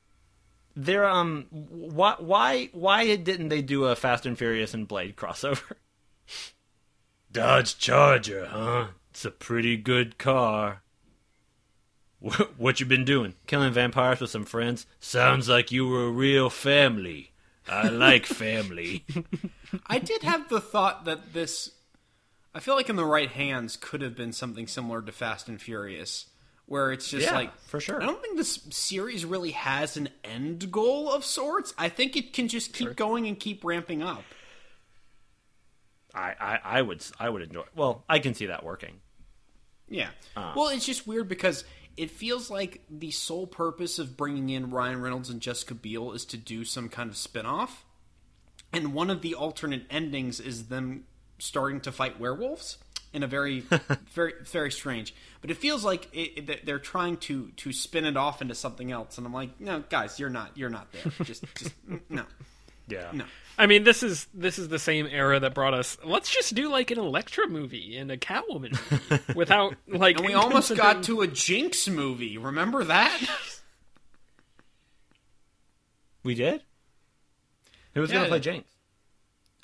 [0.76, 5.72] There um why why why didn't they do a Fast and Furious and Blade crossover?
[7.32, 8.86] Dodge Charger, huh?
[9.10, 10.82] It's a pretty good car.
[12.24, 13.34] Wh- What you been doing?
[13.46, 14.86] Killing vampires with some friends?
[15.00, 17.32] Sounds like you were a real family.
[17.68, 19.04] I like family.
[19.86, 21.72] I did have the thought that this.
[22.54, 25.60] I feel like in the right hands could have been something similar to Fast and
[25.60, 26.26] Furious,
[26.66, 28.02] where it's just Yeah, like for sure.
[28.02, 31.74] I don't think this series really has an end goal of sorts.
[31.76, 34.24] I think it can just keep going and keep ramping up.
[36.14, 37.64] I, I, I would I would enjoy.
[37.76, 39.00] Well, I can see that working.
[39.90, 40.08] Yeah.
[40.36, 40.54] Ah.
[40.56, 41.64] well, it's just weird because
[41.98, 46.24] it feels like the sole purpose of bringing in Ryan Reynolds and Jessica Biel is
[46.26, 47.84] to do some kind of spin-off.
[48.72, 51.04] And one of the alternate endings is them
[51.38, 52.78] starting to fight werewolves
[53.12, 53.60] in a very
[54.12, 55.14] very very strange.
[55.40, 58.92] But it feels like it, it- they're trying to to spin it off into something
[58.92, 61.10] else and I'm like, "No, guys, you're not you're not there.
[61.24, 61.74] Just just
[62.10, 62.24] no.
[62.88, 63.10] Yeah.
[63.12, 63.24] No.
[63.60, 65.98] I mean, this is this is the same era that brought us.
[66.04, 68.78] Let's just do like an Elektra movie and a Catwoman
[69.10, 70.16] movie without like.
[70.18, 72.38] And we almost got to a Jinx movie.
[72.38, 73.20] Remember that?
[76.22, 76.62] We did.
[77.94, 78.18] Who was Yeah.
[78.18, 78.68] gonna play Jinx?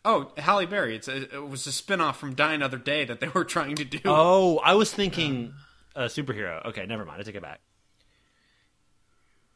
[0.05, 0.97] Oh, Halle Berry.
[0.97, 3.85] It's a, it was a spin-off from Die Another Day that they were trying to
[3.85, 4.01] do.
[4.05, 5.55] Oh, I was thinking
[5.95, 6.62] a superhero.
[6.66, 7.20] Okay, never mind.
[7.20, 7.61] I take it back.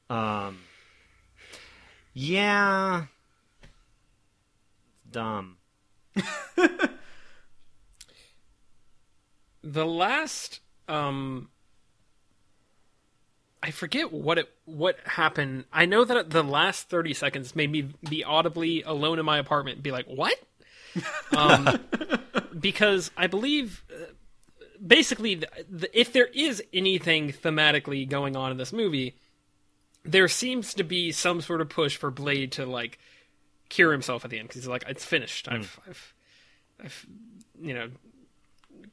[0.09, 0.61] Um.
[2.15, 3.07] Yeah.
[5.11, 5.57] Dumb.
[9.63, 11.49] the last um
[13.63, 15.65] I forget what it what happened.
[15.73, 19.77] I know that the last 30 seconds made me be audibly alone in my apartment
[19.77, 20.39] and be like, "What?"
[21.37, 21.81] Um
[22.59, 24.13] because I believe uh,
[24.85, 29.17] basically the, the, if there is anything thematically going on in this movie,
[30.05, 32.99] there seems to be some sort of push for Blade to like
[33.69, 35.49] cure himself at the end because he's like, "It's finished.
[35.49, 36.15] I've, I've,
[36.85, 37.07] I've,
[37.61, 37.91] you know,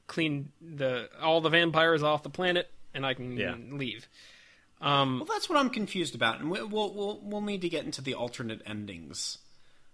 [0.08, 3.56] cleaned the all the vampires off the planet, and I can Yeah.
[3.72, 4.08] leave."
[4.82, 8.02] Well, that's what I'm confused about, and we- we'll we'll we'll need to get into
[8.02, 9.40] the alternate endings.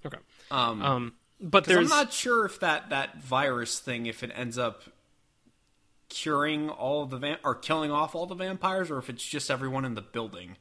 [0.06, 0.18] Okay.
[0.50, 4.32] Um, Um, but 'cause there's I'm not sure if that that virus thing, if it
[4.36, 4.82] ends up
[6.10, 9.50] curing all of the van- or killing off all the vampires, or if it's just
[9.50, 10.58] everyone in the building.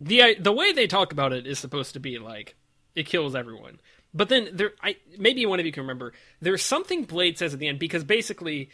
[0.00, 2.54] the the way they talk about it is supposed to be like
[2.98, 3.78] it kills everyone.
[4.14, 6.12] But then there, I maybe one of you can remember.
[6.40, 8.70] There's something Blade says at the end because basically,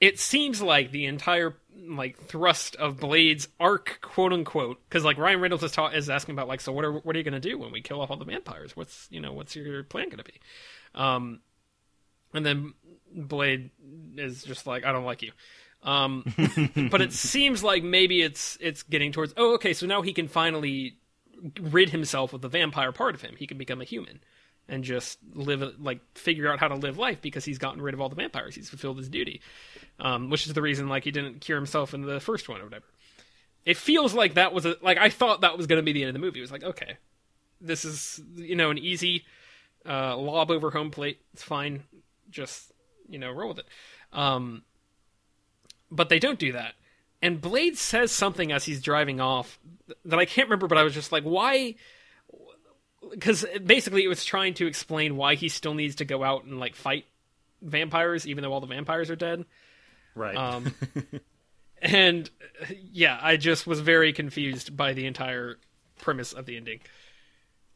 [0.00, 1.56] it seems like the entire
[1.88, 6.34] like thrust of Blade's arc, quote unquote, because like Ryan Reynolds is, ta- is asking
[6.34, 8.10] about like, so what are what are you going to do when we kill off
[8.10, 8.76] all the vampires?
[8.76, 10.40] What's you know what's your plan going to be?
[10.94, 11.40] Um,
[12.34, 12.74] and then
[13.14, 13.70] Blade
[14.16, 15.32] is just like, I don't like you.
[15.82, 16.24] Um,
[16.90, 19.34] but it seems like maybe it's it's getting towards.
[19.36, 20.98] Oh, okay, so now he can finally
[21.60, 23.34] rid himself of the vampire part of him.
[23.38, 24.20] He can become a human
[24.68, 28.00] and just live like figure out how to live life because he's gotten rid of
[28.00, 28.54] all the vampires.
[28.54, 29.40] He's fulfilled his duty,
[30.00, 32.64] um, which is the reason like he didn't cure himself in the first one or
[32.64, 32.86] whatever.
[33.64, 36.02] It feels like that was a like I thought that was going to be the
[36.02, 36.38] end of the movie.
[36.38, 36.96] It was like okay,
[37.60, 39.24] this is you know an easy
[39.86, 41.20] uh, lob over home plate.
[41.32, 41.82] It's fine,
[42.30, 42.72] just
[43.08, 43.66] you know roll with it.
[44.12, 44.62] Um,
[45.90, 46.74] but they don't do that.
[47.24, 49.58] And Blade says something as he's driving off
[50.04, 51.76] that I can't remember, but I was just like, why?
[53.10, 56.60] Because basically, it was trying to explain why he still needs to go out and
[56.60, 57.06] like fight
[57.62, 59.46] vampires, even though all the vampires are dead.
[60.14, 60.36] Right.
[60.36, 60.74] Um,
[61.82, 62.28] and
[62.92, 65.56] yeah, I just was very confused by the entire
[66.02, 66.80] premise of the ending.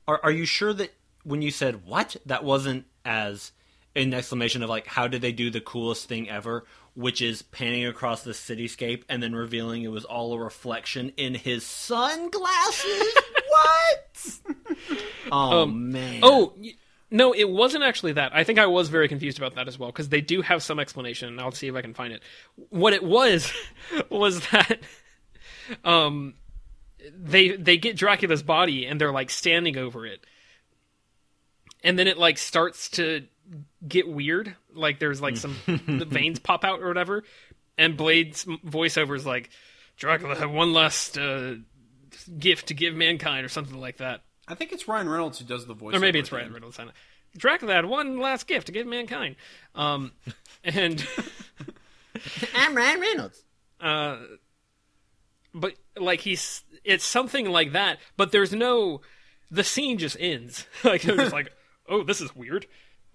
[0.07, 0.92] Are are you sure that
[1.24, 3.53] when you said what that wasn't as
[3.96, 6.66] an exclamation of like, how did they do the coolest thing ever?
[6.99, 11.32] Which is panning across the cityscape and then revealing it was all a reflection in
[11.32, 13.14] his sunglasses.
[13.49, 14.40] what?
[15.32, 16.18] oh man.
[16.24, 16.74] Oh, y-
[17.09, 18.34] no, it wasn't actually that.
[18.34, 20.80] I think I was very confused about that as well because they do have some
[20.80, 21.28] explanation.
[21.28, 22.20] and I'll see if I can find it.
[22.68, 23.53] What it was
[24.11, 24.80] was that
[25.84, 26.34] um
[27.16, 30.26] they they get Dracula's body and they're like standing over it.
[31.84, 33.24] And then it like starts to
[33.86, 34.55] get weird.
[34.74, 37.24] Like there's like some the veins pop out or whatever.
[37.76, 39.51] And Blade's voiceover is like
[39.96, 41.55] Dracula had one last uh,
[42.38, 44.22] gift to give mankind or something like that.
[44.46, 45.94] I think it's Ryan Reynolds who does the voice.
[45.94, 46.78] Or maybe it's Ryan Reynolds.
[46.78, 46.94] I don't.
[47.36, 49.36] Dracula had one last gift to give mankind.
[49.74, 50.12] Um,
[50.64, 51.07] and
[52.55, 53.42] I'm Ryan Reynolds.
[53.80, 54.18] uh,
[55.55, 57.99] but like he's it's something like that.
[58.16, 59.01] But there's no
[59.51, 60.66] the scene just ends.
[60.84, 61.51] like they're just like,
[61.88, 62.66] oh, this is weird.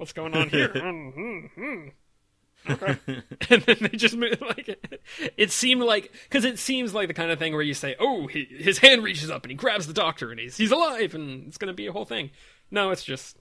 [0.04, 0.68] What's going on here?
[0.68, 1.92] Mm, mm, mm.
[2.70, 2.98] Okay.
[3.50, 5.00] and then they just move, like
[5.38, 8.28] it seemed like because it seems like the kind of thing where you say, "Oh,
[8.28, 11.48] he, his hand reaches up and he grabs the doctor and he's he's alive and
[11.48, 12.32] it's going to be a whole thing."
[12.70, 13.38] No, it's just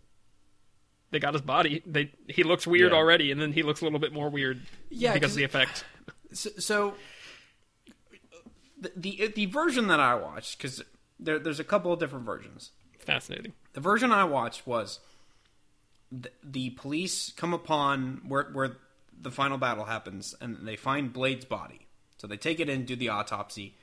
[1.11, 1.83] they got his body.
[1.85, 2.99] They he looks weird Yeah.
[2.99, 5.45] already, and then he looks a little bit more weird Yeah, because 'cause of the
[5.45, 5.85] effect.
[6.33, 6.95] So, so
[8.81, 10.81] the, the the version that I watched because
[11.19, 12.71] there, there's a couple of different versions.
[13.01, 13.53] Fascinating.
[13.73, 15.01] The version I watched was
[16.13, 18.77] the, police come upon where where
[19.21, 21.87] the final battle happens, and they find Blade's body.
[22.19, 23.77] So they take it in, do the autopsy.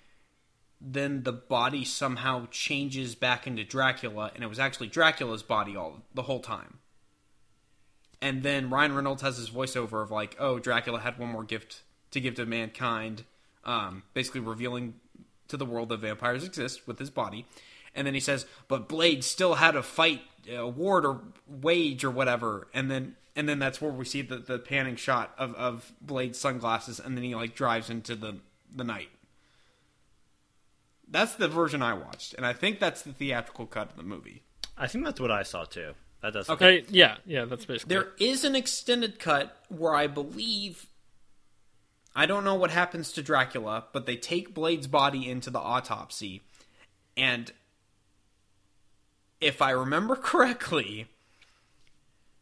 [0.81, 6.03] Then the body somehow changes back into Dracula, and it was actually Dracula's body all
[6.13, 6.79] the whole time.
[8.21, 11.83] And then Ryan Reynolds has his voiceover of like, "Oh, Dracula had one more gift
[12.11, 13.23] to give to mankind,"
[13.63, 14.95] um, basically revealing
[15.47, 17.45] to the world that vampires exist with his body.
[17.95, 22.11] And then he says, "But Blade still had a fight, a ward or wage or
[22.11, 25.93] whatever." And then and then that's where we see the, the panning shot of, of
[26.01, 28.37] Blade's sunglasses, and then he like drives into the
[28.75, 29.09] the night.
[31.11, 34.43] That's the version I watched, and I think that's the theatrical cut of the movie.
[34.77, 35.93] I think that's what I saw too.
[36.21, 36.49] That does.
[36.49, 36.81] Okay.
[36.81, 37.95] Uh, yeah, yeah, that's basically.
[37.95, 40.87] There is an extended cut where I believe
[42.15, 46.41] I don't know what happens to Dracula, but they take Blade's body into the autopsy
[47.15, 47.51] and
[49.41, 51.07] if I remember correctly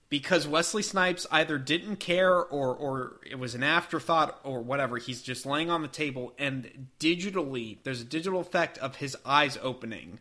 [0.10, 5.22] because Wesley Snipes either didn't care or or it was an afterthought or whatever, he's
[5.22, 10.20] just laying on the table and digitally there's a digital effect of his eyes opening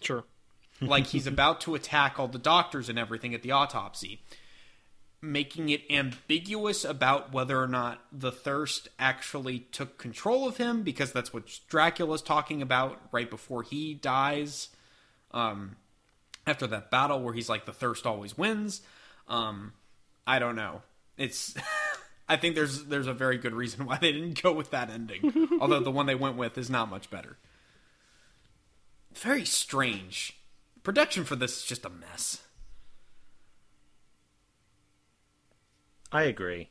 [0.00, 0.24] sure.
[0.80, 4.22] like he's about to attack all the doctors and everything at the autopsy,
[5.20, 11.12] making it ambiguous about whether or not the thirst actually took control of him, because
[11.12, 14.68] that's what Dracula's talking about right before he dies.
[15.32, 15.76] Um,
[16.48, 18.82] after that battle where he's like, the thirst always wins.
[19.28, 19.72] Um,
[20.26, 20.82] I don't know.
[21.16, 21.54] It's.
[22.30, 25.48] I think there's there's a very good reason why they didn't go with that ending.
[25.60, 27.38] Although the one they went with is not much better.
[29.14, 30.38] Very strange.
[30.82, 32.42] Production for this is just a mess.
[36.12, 36.70] I agree.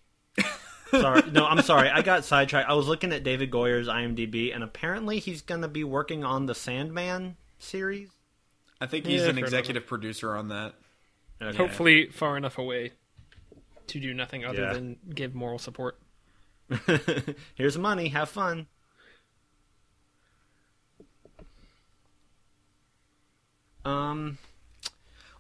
[0.91, 1.89] sorry, no, I'm sorry.
[1.89, 2.69] I got sidetracked.
[2.69, 6.45] I was looking at David Goyer's IMDb, and apparently he's going to be working on
[6.45, 8.09] the Sandman series.
[8.79, 10.75] I think he's Yeah, an fair executive producer on that.
[11.41, 11.57] Okay.
[11.57, 12.91] Hopefully, far enough away
[13.87, 14.73] to do nothing other Yeah.
[14.73, 15.99] than give moral support.
[17.55, 18.09] Here's money.
[18.09, 18.67] Have fun.
[23.85, 24.37] Um.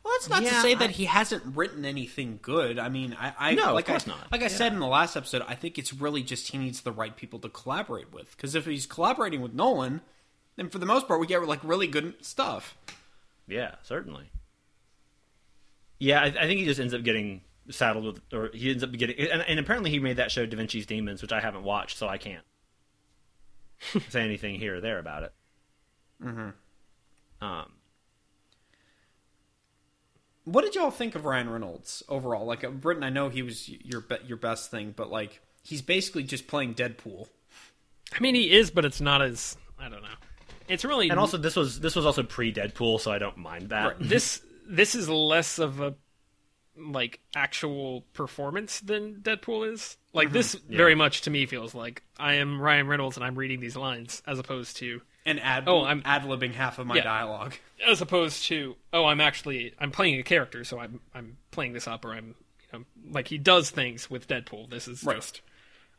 [0.03, 2.79] Well, that's not to Yeah, say I- that he hasn't written anything good.
[2.79, 4.31] I mean, I, I No, of course I, not.
[4.31, 6.93] Like I said in the last episode, I think it's really just he needs the
[6.93, 8.31] right people to collaborate with.
[8.31, 9.99] Because if he's collaborating with Nolan,
[10.55, 12.77] then for the most part, we get like really good stuff.
[13.47, 14.29] Yeah, certainly.
[15.99, 18.91] Yeah, I, I think he just ends up getting saddled with, or he ends up
[18.91, 21.97] getting, and, and apparently he made that show Da Vinci's Demons, which I haven't watched,
[21.97, 22.43] so I can't
[24.09, 25.33] say anything here or there about it.
[26.23, 26.49] Mm-hmm.
[27.45, 27.71] Um,
[30.45, 32.45] What did y'all think of Ryan Reynolds overall?
[32.45, 36.23] Like, Britain, I know he was your be- your best thing, but like, he's basically
[36.23, 37.27] just playing Deadpool.
[38.13, 40.07] I mean, he is, but it's not as I don't know.
[40.67, 43.69] It's really and also, this was this was also pre Deadpool, so I don't mind
[43.69, 43.95] that.
[43.99, 45.95] this this is less of a
[46.77, 49.97] like actual performance than Deadpool is.
[50.13, 50.75] Like this mm-hmm.
[50.77, 54.21] very much to me feels like I am Ryan Reynolds and I'm reading these lines
[54.27, 57.03] as opposed to And ad Oh, I'm- ad libbing half of my Yeah.
[57.03, 57.55] dialogue.
[57.87, 61.87] as opposed to oh I'm actually I'm playing a character so I'm I'm playing this
[61.87, 62.35] up or I'm
[62.71, 64.69] you know like he does things with Deadpool.
[64.69, 65.15] This is Right.
[65.15, 65.41] just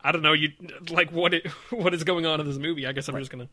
[0.00, 0.50] I don't know you
[0.90, 2.86] like what it, what is going on in this movie.
[2.86, 3.48] I guess I'm just gonna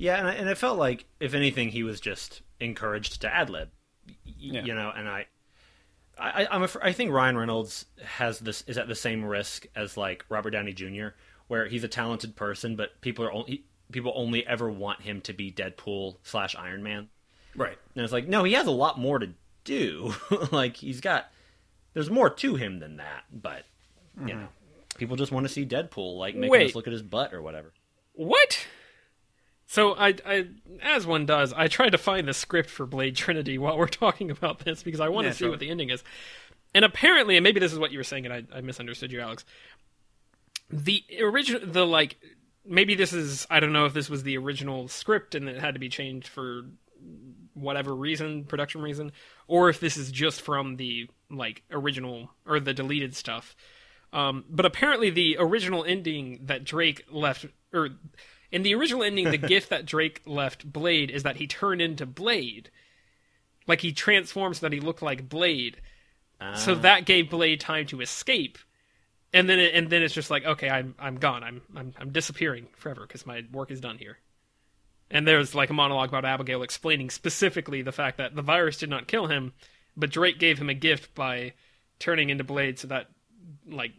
[0.00, 3.50] Yeah, and, I- and it felt like, if anything, he was just encouraged to ad
[3.50, 3.68] lib.
[4.06, 4.64] Y- Yeah.
[4.64, 5.26] You know, and I,
[6.18, 9.98] I, I'm af- I think Ryan Reynolds has this is at the same risk as
[9.98, 11.08] like Robert Downey Jr.,
[11.48, 15.34] where he's a talented person, but people are only people only ever want him to
[15.34, 17.08] be Deadpool slash Iron Man.
[17.54, 17.76] Right.
[17.94, 19.30] And it's like, no, he has a lot more to
[19.64, 20.14] do.
[20.50, 21.30] like he's got
[21.92, 23.64] there's more to him than that, but
[24.16, 24.40] you mm-hmm.
[24.40, 24.48] know,
[24.96, 26.70] people just want to see Deadpool like making Wait.
[26.70, 27.72] us look at his butt or whatever.
[28.14, 28.66] What?
[29.70, 30.46] So I, I,
[30.82, 34.28] as one does, I tried to find the script for Blade Trinity while we're talking
[34.28, 35.50] about this because I want Yeah, to see sure.
[35.50, 36.02] what the ending is.
[36.74, 39.20] And apparently, and maybe this is what you were saying, and I, I misunderstood you,
[39.20, 39.44] Alex.
[40.70, 42.18] The original, the like,
[42.66, 45.74] maybe this is I don't know if this was the original script and it had
[45.74, 46.62] to be changed for
[47.54, 49.12] whatever reason, production reason,
[49.46, 53.54] or if this is just from the like original or the deleted stuff.
[54.12, 57.90] Um, but apparently, the original ending that Drake left, or
[58.52, 62.06] in the original ending, the gift that Drake left Blade is that he turned into
[62.06, 62.70] Blade,
[63.66, 65.80] like he transformed so that he looked like Blade.
[66.54, 66.76] So ah.
[66.76, 68.58] that gave Blade time to escape,
[69.32, 71.44] and then it, and then it's just like, okay, I'm I'm gone.
[71.44, 74.18] I'm I'm I'm disappearing forever because my work is done here.
[75.10, 78.88] And there's like a monologue about Abigail explaining specifically the fact that the virus did
[78.88, 79.52] not kill him,
[79.96, 81.52] but Drake gave him a gift by
[81.98, 83.08] turning into Blade so that
[83.68, 83.92] like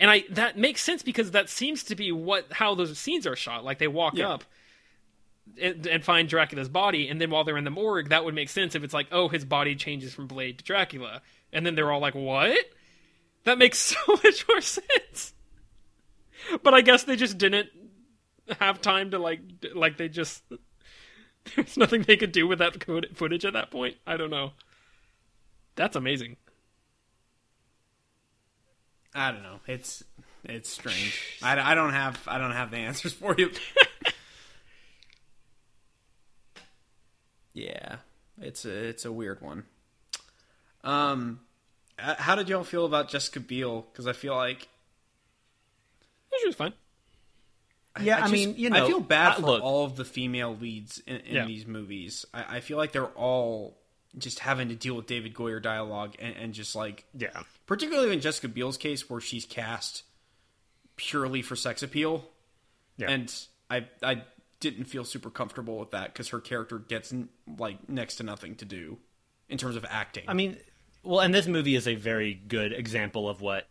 [0.00, 3.36] and I that makes sense because that seems to be what how those scenes are
[3.36, 3.64] shot.
[3.64, 4.30] Like they walk Yeah.
[4.30, 4.44] up
[5.60, 8.48] and, and find Dracula's body, and then while they're in the morgue, that would make
[8.48, 11.22] sense if it's like, oh, his body changes from Blade to Dracula,
[11.52, 12.56] and then they're all like, what?
[13.44, 15.34] That makes so much more sense.
[16.62, 17.68] But I guess they just didn't
[18.58, 19.40] have time to like
[19.74, 20.42] like they just
[21.56, 22.84] there's nothing they could do with that
[23.14, 23.96] footage at that point.
[24.06, 24.52] I don't know.
[25.76, 26.36] That's amazing.
[29.14, 29.60] I don't know.
[29.66, 30.02] It's
[30.44, 31.20] it's strange.
[31.42, 33.50] I, I don't have I don't have the answers for you.
[37.52, 37.96] yeah,
[38.40, 39.64] it's a it's a weird one.
[40.84, 41.40] Um,
[41.98, 43.86] how did y'all feel about Jessica Biel?
[43.92, 44.68] Because I feel like
[46.40, 46.72] She was fine.
[48.00, 50.04] Yeah, I, just- mean, you know, I feel bad I- for look, all of the
[50.04, 51.44] female leads in, in Yeah.
[51.46, 52.24] these movies.
[52.32, 53.76] I, I feel like they're all
[54.18, 58.20] just having to deal with David Goyer dialogue and, and just like yeah, particularly in
[58.20, 60.02] Jessica Biel's case where she's cast
[60.96, 62.24] purely for sex appeal.
[62.96, 63.10] Yeah.
[63.10, 63.34] And
[63.70, 64.22] I I
[64.60, 68.54] didn't feel super comfortable with that because her character gets n- like next to nothing
[68.56, 68.98] to do
[69.48, 70.24] in terms of acting.
[70.28, 70.56] I mean,
[71.02, 73.66] well, and this movie is a very good example of what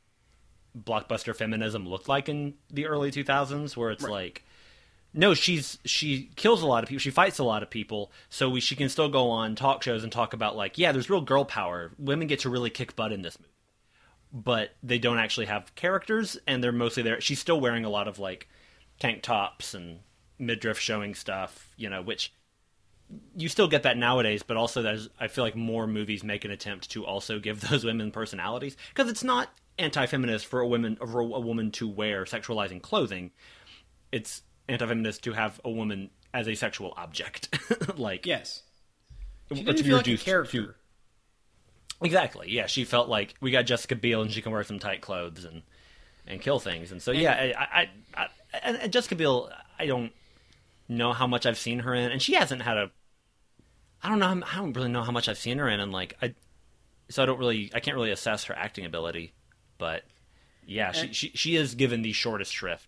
[0.77, 4.43] blockbuster feminism looked like in the early 2000s, where it's like,
[5.13, 8.49] no, she's she kills a lot of people, she fights a lot of people, so
[8.49, 11.21] we, she can still go on talk shows and talk about like, yeah, there's real
[11.21, 11.91] girl power.
[11.97, 13.49] Women get to really kick butt in this movie,
[14.31, 17.19] but they don't actually have characters, and they're mostly there.
[17.21, 18.47] She's still wearing a lot of like
[18.99, 19.99] tank tops and
[20.37, 22.33] midriff showing stuff, you know, which
[23.35, 26.51] you still get that nowadays, but also there's I feel like more movies make an
[26.51, 29.49] attempt to also give those women personalities because it's not
[29.79, 33.31] anti-feminist for a woman for a woman to wear sexualizing clothing.
[34.11, 37.49] It's anti-feminist to have a woman as a sexual object,
[37.97, 38.63] like yes,
[39.53, 40.61] she didn't feel like a character.
[40.67, 40.73] to-
[42.01, 42.49] Exactly.
[42.49, 45.43] Yeah, she felt like we got Jessica Biel and she can wear some tight clothes
[45.43, 45.63] and
[46.25, 46.91] and kill things.
[46.91, 48.27] And so yeah, I, I, I
[48.63, 50.13] and, and Jessica Biel, I don't
[50.87, 52.91] know how much I've seen her in, and she hasn't had a.
[54.01, 54.45] I don't know.
[54.47, 56.35] I don't really know how much I've seen her in, and like I,
[57.09, 59.33] so I don't really, I can't really assess her acting ability,
[59.77, 60.03] but
[60.65, 61.11] yeah, she eh.
[61.11, 62.87] she she is given the shortest shrift.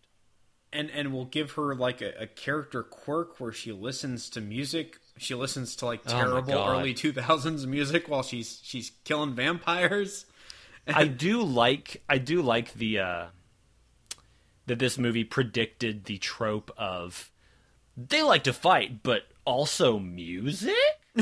[0.74, 4.98] And and we'll give her like a, a character quirk where she listens to music.
[5.18, 6.80] She listens to like Oh terrible God.
[6.80, 10.26] early two thousands music while she's she's killing vampires.
[10.88, 13.26] I do like I do like the uh
[14.68, 17.32] that this movie predicted the trope of
[17.98, 20.74] they like to fight but also music.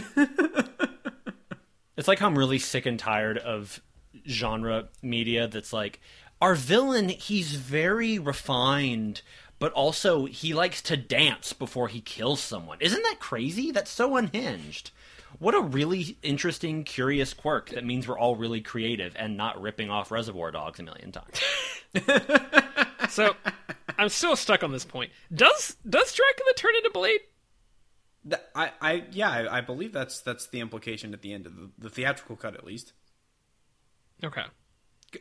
[1.98, 3.82] it's like I'm really sick and tired of
[4.28, 6.00] genre media that's like
[6.42, 9.22] our villain he's very refined
[9.60, 12.78] but also he likes to dance before he kills someone.
[12.80, 13.72] Isn't that crazy?
[13.72, 14.92] That's so unhinged.
[15.38, 19.90] What a really interesting, curious quirk that means we're all really creative and not ripping
[19.90, 21.42] off Reservoir Dogs a million times.
[23.10, 23.36] So
[23.98, 25.12] I'm still stuck on this point.
[25.34, 27.22] Does does Dracula turn into Blade?
[28.56, 31.70] I, I yeah, I, I believe that's that's the implication at the end of the,
[31.78, 32.94] the theatrical cut, at least.
[34.24, 34.44] Okay.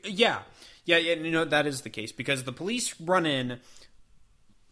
[0.04, 0.40] Yeah,
[0.88, 1.14] yeah, yeah.
[1.14, 3.60] You know that is the case because the police run in,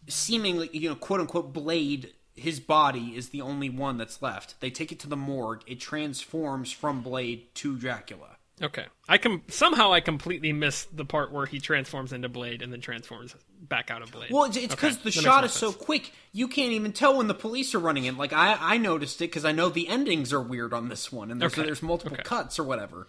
[0.07, 2.13] seemingly, you know, quote unquote, Blade.
[2.35, 4.59] His body is the only one that's left.
[4.61, 5.63] They take it to the morgue.
[5.65, 8.37] It transforms from Blade to Dracula.
[8.61, 8.85] Okay.
[9.07, 12.81] I com- somehow I completely missed the part where he transforms into Blade and then
[12.81, 14.29] transforms back out of Blade.
[14.31, 17.27] Well, it's because Okay, the that shot is so quick, you can't even tell when
[17.27, 18.17] the police are running in.
[18.17, 21.29] Like I, I noticed it because I know the endings are weird on this one,
[21.31, 22.23] and there's, Okay, there's multiple okay.
[22.23, 23.07] cuts or whatever.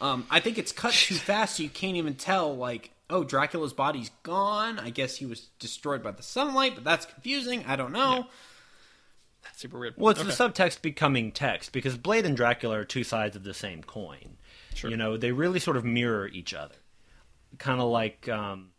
[0.00, 2.54] Um, I think it's cut too fast, so you can't even tell.
[2.56, 4.78] Like, oh, Dracula's body's gone.
[4.78, 7.64] I guess he was destroyed by the sunlight, but that's confusing.
[7.66, 8.26] I don't know.
[9.44, 9.94] That's super weird.
[9.96, 10.28] Well, it's Okay.
[10.28, 14.36] the subtext becoming text because Blade and Dracula are two sides of the same coin.
[14.74, 14.90] Sure.
[14.90, 16.74] You know, they really sort of mirror each other.
[17.58, 18.72] Kind of like, um,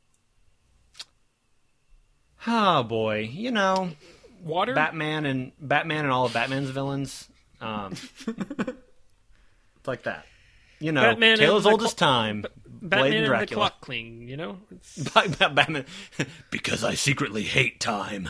[2.45, 3.89] oh boy, you know,
[4.43, 4.74] water.
[4.76, 7.28] Batman and Batman and all of Batman's villains.
[7.61, 7.93] Um,
[8.28, 10.26] it's like that.
[10.80, 12.41] You know, Batman tale and as old cl- as time.
[12.65, 13.69] Blade Batman and and the Dracula.
[13.69, 14.28] clock cling.
[14.28, 14.57] You know.
[14.71, 14.97] It's,
[15.39, 15.86] Batman,
[16.51, 18.30] because I secretly hate time.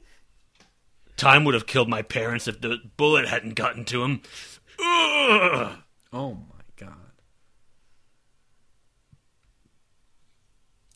[1.16, 4.22] time would have killed my parents if the bullet hadn't gotten to him.
[4.78, 5.78] Ugh.
[6.12, 6.96] Oh my god.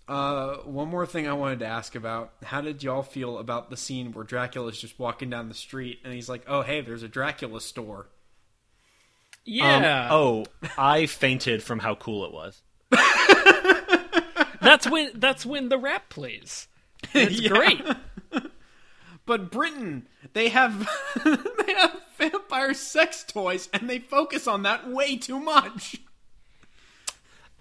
[0.07, 2.33] Uh, one more thing I wanted to ask about.
[2.43, 6.13] How did y'all feel about the scene where Dracula's just walking down the street and
[6.13, 8.09] he's like, "Oh, hey, there's a Dracula store."
[9.47, 10.09] Um, yeah.
[10.11, 10.47] oh,
[10.79, 12.63] I fainted from how cool it was.
[14.61, 15.11] That's when.
[15.15, 16.69] That's when the rap plays.
[17.13, 17.49] It's Yeah.
[17.51, 17.83] great.
[19.27, 20.87] But Britton, they have
[21.25, 25.97] they have vampire sex toys and they focus on that way too much.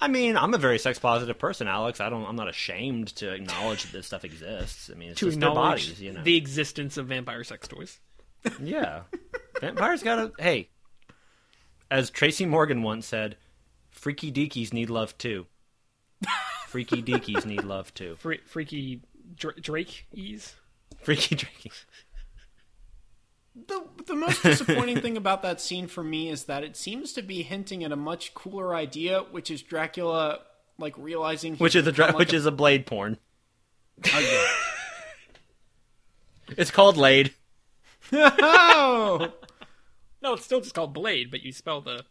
[0.01, 2.01] I mean, I'm a very sex positive person, Alex.
[2.01, 2.25] I don't.
[2.25, 4.89] I'm not ashamed to acknowledge that this stuff exists.
[4.93, 6.23] I mean, it's To just their bodies, you know.
[6.23, 7.99] the existence of vampire sex toys.
[8.61, 9.03] Yeah,
[9.61, 10.33] vampires gotta.
[10.37, 10.67] Hey,
[11.93, 13.37] as Tracy Morgan once said,
[13.91, 15.45] "Freaky deakies need love too."
[16.67, 18.15] Freaky deakies need love too.
[18.15, 19.01] Fre- freaky
[19.35, 20.07] Dra- Drake.
[21.03, 21.85] Freaky deakies.
[23.67, 27.21] The the most disappointing thing about that scene for me is that it seems to
[27.21, 30.39] be hinting at a much cooler idea, which is Dracula
[30.79, 33.19] like realizing he's Which is a dra- become, which like is a blade porn.
[34.11, 34.47] Oh,
[36.49, 37.35] a, It's called Laid.
[38.11, 39.31] oh
[40.23, 42.05] No, it's still just called Blade, but you spell the.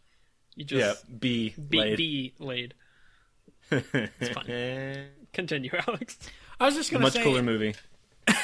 [0.55, 1.97] You just Yeah, B B Lade.
[1.97, 2.73] B Lade.
[3.71, 4.49] It's fine.
[4.49, 5.03] Eh,
[5.33, 6.19] Continue, Alex.
[6.59, 7.73] I was just gonna much say cooler movie.
[8.27, 8.35] I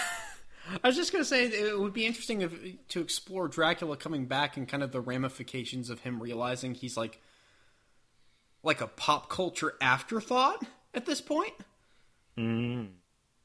[0.83, 2.51] was just gonna say it would be interesting if,
[2.89, 7.21] to explore Dracula coming back and kind of the ramifications of him realizing he's like
[8.63, 10.65] like a pop culture afterthought
[10.95, 11.53] at this point.
[12.37, 12.87] Mm.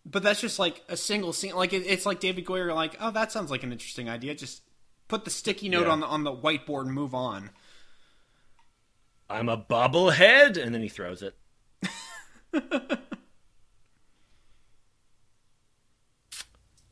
[0.06, 1.54] But that's just like a single scene.
[1.54, 4.34] Like it, it's like David Goyer, like, oh, that sounds like an interesting idea.
[4.34, 4.62] Just
[5.08, 5.92] put the sticky note Yeah.
[5.92, 7.50] on the on the whiteboard and move on.
[9.30, 11.34] I'm a bobblehead, and then he throws it.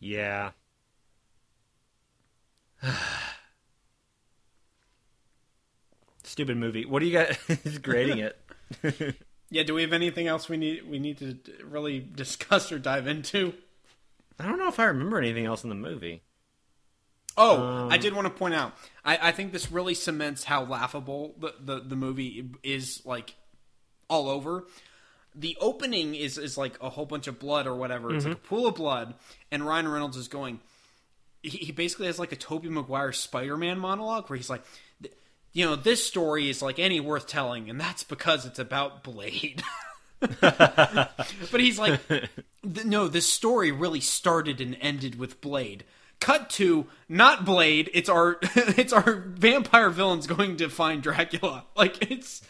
[0.00, 0.50] yeah.
[6.24, 6.84] Stupid movie.
[6.84, 7.36] What do you got?
[7.64, 8.38] He's grading it.
[9.54, 9.64] Yeah.
[9.64, 13.52] Do we have anything else we need we need to really discuss or dive into?
[14.38, 16.22] I don't know if I remember anything else in the movie.
[17.36, 18.74] Oh, I um, did want to point out.
[19.04, 23.34] I, I think this really cements how laughable the, the, the movie is like
[24.08, 24.64] all over.
[25.34, 28.14] The opening is is like a whole bunch of blood or whatever.
[28.14, 28.44] It's like mm-hmm.
[28.44, 29.14] a pool of blood,
[29.50, 30.60] and Ryan Reynolds is going.
[31.42, 34.62] He, he basically has like a Tobey Maguire Spider Man monologue where he's like,
[35.02, 35.14] "Th-
[35.54, 39.62] you know, this story is like any worth telling, and that's because it's about Blade.
[40.40, 42.28] but he's like, th-
[42.84, 45.84] no, this story really started and ended with Blade.
[46.22, 47.90] Cut to not Blade.
[47.92, 51.64] It's our it's our vampire villains going to find Dracula.
[51.76, 52.40] Like it's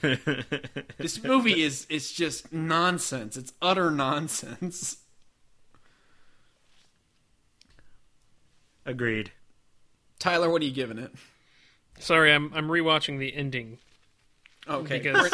[0.99, 3.39] this movie is it's just nonsense.
[3.39, 4.99] It's utter nonsense.
[8.85, 9.33] Agreed.
[10.19, 11.13] Tyler, what are you giving it?
[11.99, 13.79] Sorry, I'm I'm rewatching the ending
[14.69, 15.33] Okay, because.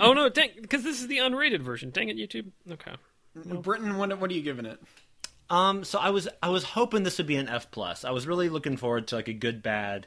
[0.00, 0.50] oh no, dang!
[0.60, 1.90] Because this is the unrated version.
[1.90, 2.50] Dang it, YouTube.
[2.70, 2.92] Okay.
[3.34, 4.80] Britton, what what are you giving it?
[5.50, 8.04] Um, so I was I was hoping this would be an F plus.
[8.04, 10.06] I was really looking forward to like a good bad,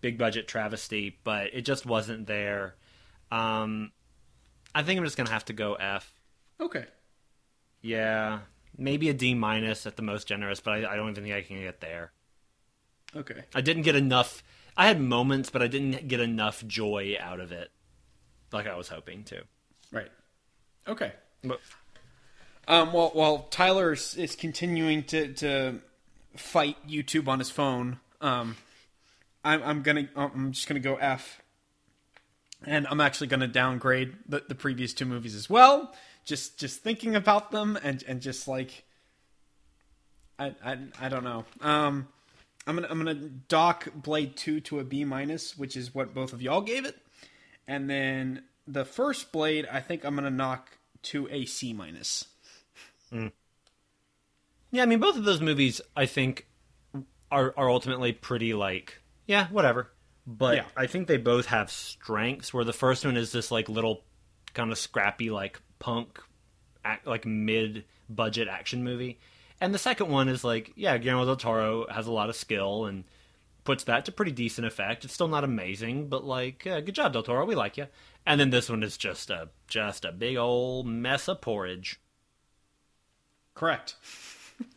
[0.00, 2.74] big budget travesty, but it just wasn't there.
[3.30, 3.92] Um,
[4.74, 6.12] I think I'm just gonna have to go F.
[6.60, 6.86] Okay,
[7.82, 8.40] Yeah,
[8.76, 11.42] maybe a D minus at the most generous, but I, I don't even think I
[11.42, 12.12] can get there.
[13.16, 13.42] okay.
[13.54, 14.42] I didn't get enough.
[14.76, 17.70] I had moments, but I didn't get enough joy out of it,
[18.52, 19.42] like I was hoping to.
[19.92, 20.10] Right.
[20.88, 21.12] Okay.
[21.42, 21.60] But
[22.66, 25.80] Um, well, while Tyler is, is continuing to, to
[26.36, 28.56] fight YouTube on his phone, um,
[29.44, 31.42] I'm, I'm gonna I'm just gonna go F,
[32.64, 35.94] and I'm actually gonna downgrade the, the previous two movies as well.
[36.24, 38.84] Just just thinking about them and and just like
[40.38, 41.44] I I, I don't know.
[41.60, 42.08] Um,
[42.66, 46.32] I'm gonna I'm gonna dock Blade Two to a B minus, which is what both
[46.32, 46.96] of y'all gave it,
[47.68, 52.24] and then the first Blade I think I'm gonna knock to a C minus.
[54.70, 56.46] Yeah, I mean, both of those movies, I think,
[57.30, 59.90] are are ultimately pretty like, yeah, whatever.
[60.26, 60.64] but Yeah.
[60.76, 62.52] I think they both have strengths.
[62.52, 64.02] Where the first one is this like little
[64.52, 66.20] kind of scrappy like punk,
[66.84, 69.18] act, like mid budget action movie,
[69.60, 72.86] and the second one is like yeah, Guillermo del Toro has a lot of skill
[72.86, 73.04] and
[73.64, 75.04] puts that to pretty decent effect.
[75.04, 77.86] It's still not amazing, but like uh, good job del Toro, we like you.
[78.26, 82.00] And then this one is just a just a big old mess of porridge.
[83.54, 83.94] Correct.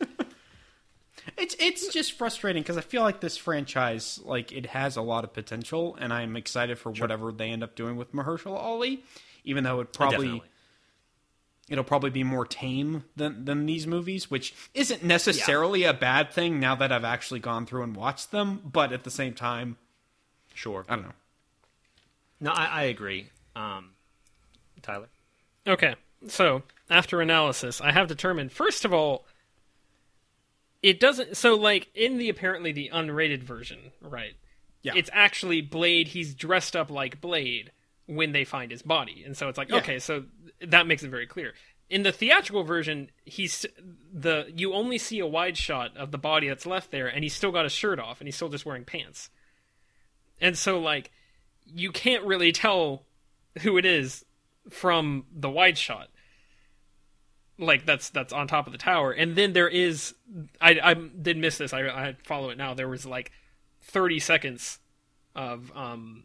[1.36, 5.24] it's it's just frustrating because I feel like this franchise like it has a lot
[5.24, 9.02] of potential, and I'm excited for whatever they end up doing with Mahershala Ali.
[9.44, 10.48] Even though it probably Definitely.
[11.70, 16.60] it'll probably be more tame than than these movies, which isn't necessarily a bad thing
[16.60, 18.60] now that I've actually gone through and watched them.
[18.64, 19.76] But at the same time,
[20.58, 20.84] Sure.
[20.88, 21.12] I don't know.
[22.40, 23.28] No, I, I agree.
[23.54, 23.90] Um,
[24.82, 25.06] Tyler.
[25.68, 25.94] Okay,
[26.26, 29.26] so after analysis, I have determined first of all,
[30.82, 31.36] it doesn't.
[31.36, 34.34] So, like in the apparently the unrated version, right?
[34.82, 34.92] Yeah.
[34.96, 36.08] It's actually Blade.
[36.08, 37.72] He's dressed up like Blade
[38.06, 39.76] when they find his body, and so it's like Yeah.
[39.78, 40.24] okay, so
[40.60, 41.54] that makes it very clear.
[41.90, 43.66] In the theatrical version, he's
[44.12, 47.34] the you only see a wide shot of the body that's left there, and he's
[47.34, 49.30] still got his shirt off, and he's still just wearing pants.
[50.40, 51.10] And so, like,
[51.66, 53.02] you can't really tell
[53.62, 54.24] who it is
[54.70, 56.08] from the wide shot
[57.58, 60.14] like that's that's on top of the tower and then there is
[60.60, 63.32] i i did miss this i i follow it now there was like
[63.82, 64.78] 30 seconds
[65.34, 66.24] of um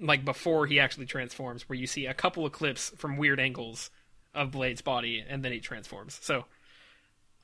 [0.00, 3.90] like before he actually transforms where you see a couple of clips from weird angles
[4.34, 6.44] of blade's body and then he transforms so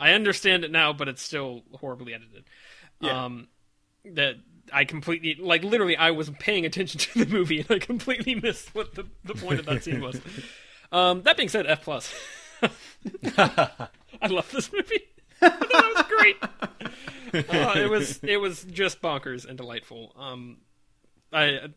[0.00, 2.44] i understand it now but it's still horribly edited
[3.00, 3.24] Yeah.
[3.24, 3.48] um
[4.04, 4.36] that
[4.70, 8.74] I completely like literally I was paying attention to the movie and I completely missed
[8.74, 10.20] what the, the point of that scene was.
[10.90, 12.14] Um, that being said, F plus.
[13.36, 15.02] I love this movie.
[15.40, 16.36] that was great.
[17.48, 20.12] Uh, it was it was just bonkers and delightful.
[20.16, 20.58] Um,
[21.32, 21.68] I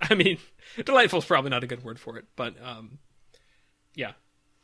[0.00, 0.38] I mean,
[0.84, 2.98] delightful is probably not a good word for it, but um,
[3.94, 4.12] yeah.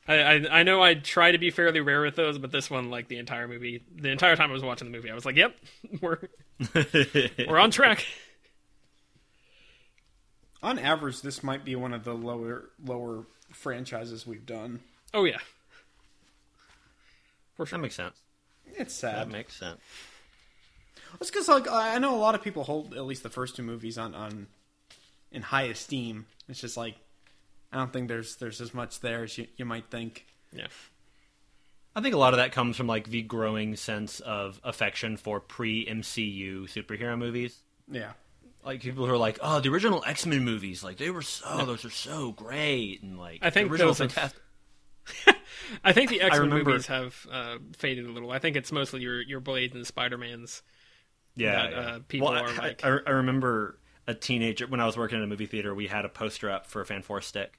[0.07, 2.91] I, I I know I try to be fairly rare with those, but this one,
[2.91, 5.37] like the entire movie, the entire time I was watching the movie, I was like,
[5.37, 5.55] "Yep,
[6.01, 6.19] we're
[7.49, 8.05] we're on track."
[10.61, 14.81] On average, this might be one of the lower lower franchises we've done.
[15.15, 15.39] Oh yeah,
[17.59, 18.17] That makes sense.
[18.67, 19.17] It's sad.
[19.17, 19.81] That makes sense.
[21.21, 23.63] It's because like I know a lot of people hold at least the first two
[23.63, 24.47] movies on on
[25.31, 26.27] in high esteem.
[26.49, 26.97] It's just like
[27.73, 30.27] I don't think there's there's as much there as you, you might think.
[30.53, 30.67] yeah.
[31.95, 35.41] I think a lot of that comes from like the growing sense of affection for
[35.41, 37.59] pre MCU superhero movies.
[37.87, 38.13] Yeah,
[38.65, 41.67] Like people who are like, "Oh, the original X Men movies, like they were so
[41.67, 44.43] those are so great," and like I think the original those have- Fantastic.
[45.85, 48.31] I think the X Men movies have uh, faded a little.
[48.31, 50.63] I think it's mostly your your Blades and Spider Mans.
[51.37, 51.79] yeah, that, yeah.
[51.79, 55.19] uh, people well, are I, like- I, I remember a teenager when I was working
[55.19, 55.75] in a movie theater.
[55.75, 57.59] We had a poster up for a Fan Four Stick,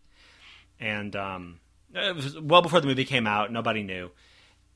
[0.79, 1.59] and um,
[1.93, 3.51] it was well before the movie came out.
[3.51, 4.11] Nobody knew,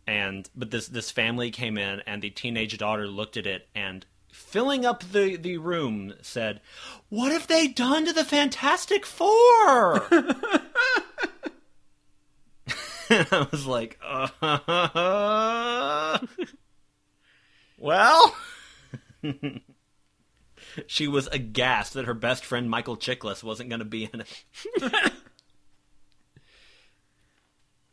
[0.06, 4.06] and but this this family came in, and the teenage daughter looked at it and.
[4.30, 6.62] Filling up the, the room, said,
[7.10, 10.06] "What have they done to the Fantastic Four?
[13.10, 14.00] and I was like,
[14.42, 16.20] uh,
[17.78, 18.36] "Well."
[20.88, 24.44] she was aghast that her best friend Michael Chiklis wasn't going to be in it.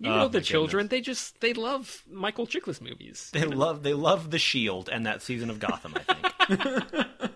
[0.01, 3.31] You Oh, know my the children; they just they love Michael Chiklis movies.
[3.33, 5.95] They love they love the Shield and that season of Gotham.
[5.97, 6.01] I
[6.83, 7.33] think.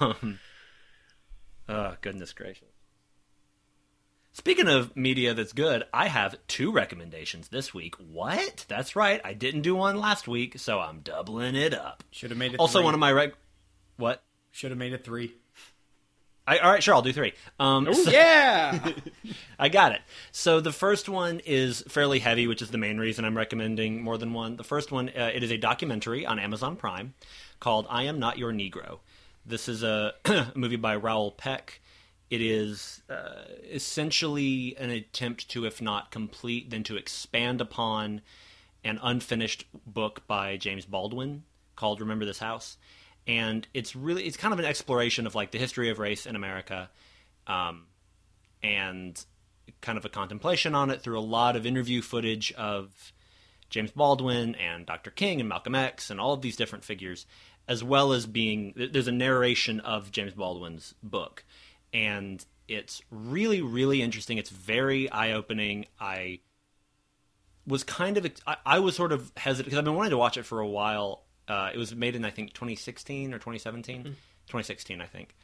[0.00, 0.38] um,
[1.68, 2.72] oh goodness gracious!
[4.38, 7.96] Speaking of media that's good, I have two recommendations this week.
[7.96, 8.64] What?
[8.68, 12.04] That's right, I didn't do one last week, so I'm doubling it up.
[12.12, 12.60] should have made it.
[12.60, 12.84] Also, three.
[12.84, 13.32] one of my rec.
[13.96, 14.22] What?
[14.52, 15.34] should have made it three.
[16.46, 17.32] I, all right, sure, I'll do three.
[17.58, 18.92] Um, so- Yeah,
[19.58, 20.02] I got it.
[20.30, 24.18] So the first one is fairly heavy, which is the main reason I'm recommending more
[24.18, 24.54] than one.
[24.56, 27.14] The first one, uh, it is a documentary on Amazon Prime
[27.58, 29.00] called "I Am Not Your Negro."
[29.44, 30.14] This is a
[30.54, 31.80] movie by Raoul Peck.
[32.30, 38.20] It is uh, essentially an attempt to, if not complete, then to expand upon
[38.84, 41.44] an unfinished book by James Baldwin
[41.74, 42.76] called "Remember This House,"
[43.26, 46.36] and it's really it's kind of an exploration of like the history of race in
[46.36, 46.90] America.
[47.46, 47.86] Um,
[48.62, 49.24] and
[49.80, 53.12] kind of a contemplation on it through a lot of interview footage of
[53.70, 55.10] James Baldwin and Dr.
[55.10, 57.26] King and Malcolm X and all of these different figures,
[57.66, 61.44] as well as being there's a narration of James Baldwin's book,
[61.92, 64.38] and it's really really interesting.
[64.38, 65.86] It's very eye opening.
[66.00, 66.40] I
[67.66, 70.36] was kind of I, I was sort of hesitant because I've been wanting to watch
[70.36, 71.24] it for a while.
[71.46, 75.34] Uh, it was made in I think 2016 or 2017, 2016, I think.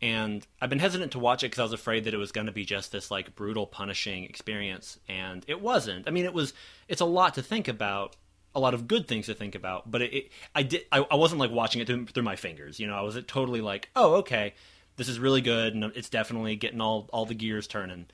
[0.00, 2.48] And I've been hesitant to watch it because I was afraid that it was going
[2.48, 6.08] to be just this like brutal, punishing experience, and it wasn't.
[6.08, 6.54] I mean, it was.
[6.88, 8.16] It's a lot to think about,
[8.52, 10.86] a lot of good things to think about, but it, it I did.
[10.90, 12.80] I, I wasn't like watching it through, through my fingers.
[12.80, 14.54] You know, I was totally like, oh, okay,
[14.96, 18.06] this is really good, and it's definitely getting all all the gears turning.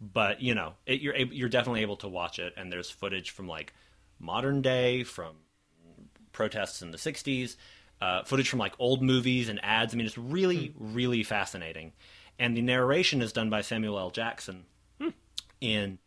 [0.00, 3.30] But you know, it, you're ab- you're definitely able to watch it, and there's footage
[3.30, 3.72] from like
[4.18, 5.36] modern day, from
[6.32, 7.56] protests in the '60s,
[8.00, 9.94] uh, footage from like old movies and ads.
[9.94, 11.92] I mean, it's really really fascinating,
[12.38, 14.10] and the narration is done by Samuel L.
[14.10, 14.64] Jackson
[15.60, 15.98] in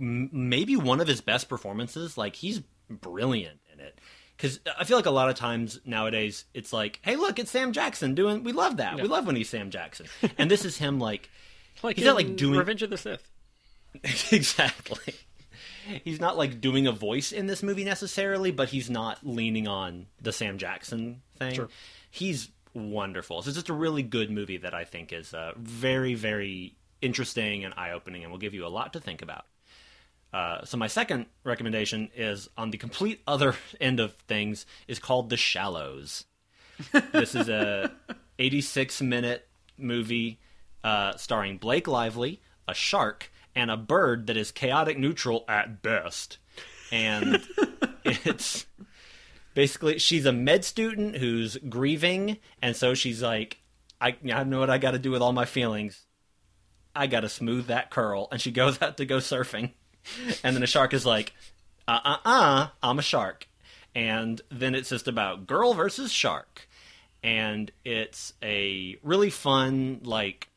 [0.00, 2.18] m- maybe one of his best performances.
[2.18, 4.00] Like he's brilliant in it.
[4.38, 7.72] Because I feel like a lot of times nowadays it's like, hey, look, it's Sam
[7.72, 8.44] Jackson doing.
[8.44, 8.96] We love that.
[8.96, 10.06] We love when he's Sam Jackson,
[10.38, 11.28] and this is him like
[11.82, 13.30] Like He's not, like, doing- Revenge of the Sith.
[14.32, 15.14] exactly.
[16.04, 20.06] He's not like doing a voice in this movie necessarily, but he's not leaning on
[20.20, 21.54] the Sam Jackson thing.
[21.54, 21.68] Sure.
[22.10, 23.40] He's wonderful.
[23.42, 27.64] So it's just a really good movie that I think is uh, very, very interesting
[27.64, 29.46] and eye opening and will give you a lot to think about.
[30.32, 35.30] Uh, so my second recommendation is on the complete other end of things is called
[35.30, 36.24] The Shallows.
[37.12, 37.92] this is a
[38.38, 40.38] 86 minute movie
[40.84, 46.38] uh, starring Blake Lively, a shark, and a bird that is chaotic neutral at best.
[46.92, 47.42] And
[48.04, 48.66] it's
[49.54, 53.58] basically she's a med student who's grieving, and so she's like,
[54.00, 56.06] I, I know what I got to do with all my feelings.
[56.94, 59.72] I got to smooth that curl, and she goes out to go surfing,
[60.42, 61.32] and then a shark is like,
[61.86, 63.48] uh uh uh, I'm a shark,
[63.94, 66.68] and then it's just about girl versus shark,
[67.22, 70.48] and it's a really fun like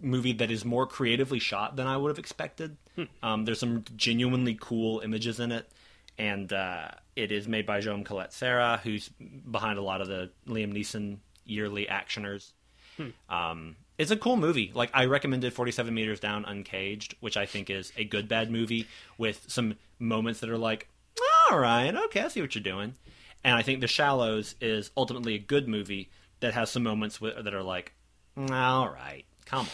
[0.00, 2.76] movie that is more creatively shot than I would have expected.
[3.22, 5.70] Um, there's some genuinely cool images in it,
[6.18, 9.10] and uh, it is made by Joan Collet-Serra, who's
[9.50, 12.52] behind a lot of the Liam Neeson yearly actioners.
[13.28, 14.72] Um, it's a cool movie.
[14.74, 18.88] Like I recommended 47 Meters Down Uncaged, which I think is a good bad movie
[19.18, 20.88] with some moments that are like,
[21.50, 22.94] all right, okay, I see what you're doing.
[23.44, 26.08] And I think The Shallows is ultimately a good movie
[26.40, 27.92] that has some moments that are like,
[28.38, 29.66] all right, come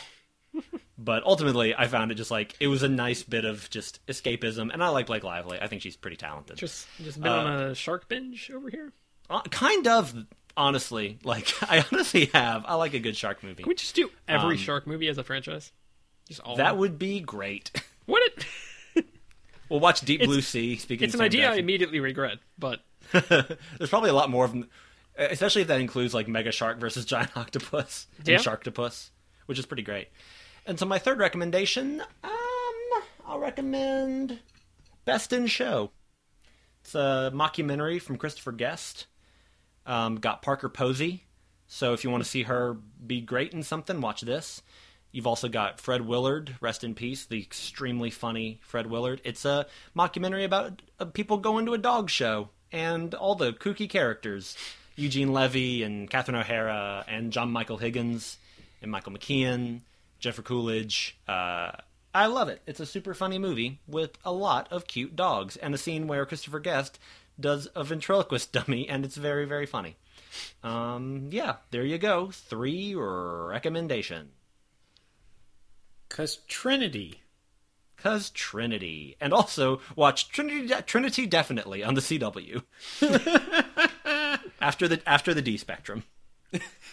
[0.55, 0.63] on.
[0.99, 4.73] but ultimately, I found it just like it was a nice bit of just escapism,
[4.73, 5.59] and I like Blake Lively.
[5.61, 6.57] I think she's pretty talented.
[6.57, 8.93] Just just been on a shark binge over here.
[9.29, 10.15] Uh, kind of,
[10.57, 11.19] honestly.
[11.25, 12.65] Like I honestly have.
[12.67, 13.63] I like a good shark movie.
[13.63, 15.73] Can we just do every Um, shark movie as a franchise?
[16.29, 17.71] Just all That would be great.
[18.07, 18.23] What
[18.95, 19.05] it?
[19.69, 20.77] we'll watch Deep Blue It's- Sea.
[20.77, 22.81] Speaking, It's an idea I immediately regret, but
[23.11, 24.69] There's probably a lot more of them,
[25.17, 28.37] especially if that includes like Mega Shark versus Giant Octopus and Yeah.
[28.39, 29.11] Sharktopus,
[29.47, 30.07] which is pretty great.
[30.67, 34.39] And so my third recommendation, um, I'll recommend
[35.05, 35.91] Best in Show.
[36.83, 39.07] It's a mockumentary from Christopher Guest.
[39.87, 41.25] Um, got Parker Posey,
[41.69, 42.77] so if you want to see her
[43.07, 44.63] be great in something, watch this.
[45.13, 49.21] You've also got Fred Willard, rest in peace, the extremely funny Fred Willard.
[49.25, 53.89] It's a mockumentary about uh, people going to a dog show and all the kooky
[53.89, 54.57] characters.
[54.97, 58.39] Eugene Levy and Catherine O'Hara and John Michael Higgins
[58.83, 59.81] and Michael McKean,
[60.19, 61.17] Jennifer Coolidge.
[61.29, 61.73] Uh,
[62.15, 62.63] I love it.
[62.67, 66.25] It's a super funny movie with a lot of cute dogs and a scene where
[66.25, 66.99] Christopher Guest
[67.39, 69.97] does a ventriloquist dummy, and it's very, very funny.
[70.63, 72.31] Um, yeah, there you go.
[72.33, 74.31] Three recommendation.
[76.09, 77.23] Because Trinity.
[77.97, 80.73] Cause Trinity, and also watch Trinity.
[80.87, 82.63] Trinity definitely on the CW.
[84.61, 86.05] after the after the D Spectrum.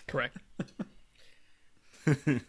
[0.08, 0.38] correct.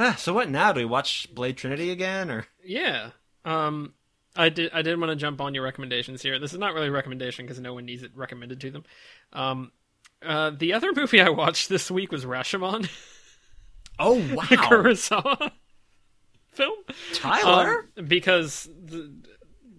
[0.00, 0.72] Ah, so what now?
[0.72, 3.10] Do we watch Blade Trinity again, or Yeah.
[3.44, 3.94] Um,
[4.38, 4.70] I did.
[4.72, 6.38] I did want to jump on your recommendations here.
[6.38, 8.84] This is not really a recommendation because no one needs it recommended to them.
[9.32, 9.72] Um,
[10.24, 12.88] uh, the other movie I watched this week was Rashomon,
[13.98, 15.50] oh wow, Kurosawa
[16.58, 16.76] film.
[17.14, 17.88] Tyler?
[17.96, 19.12] Um, because the,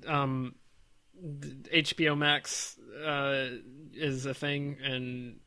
[0.07, 0.55] um,
[1.21, 3.47] the HBO Max uh,
[3.93, 5.39] is a thing, and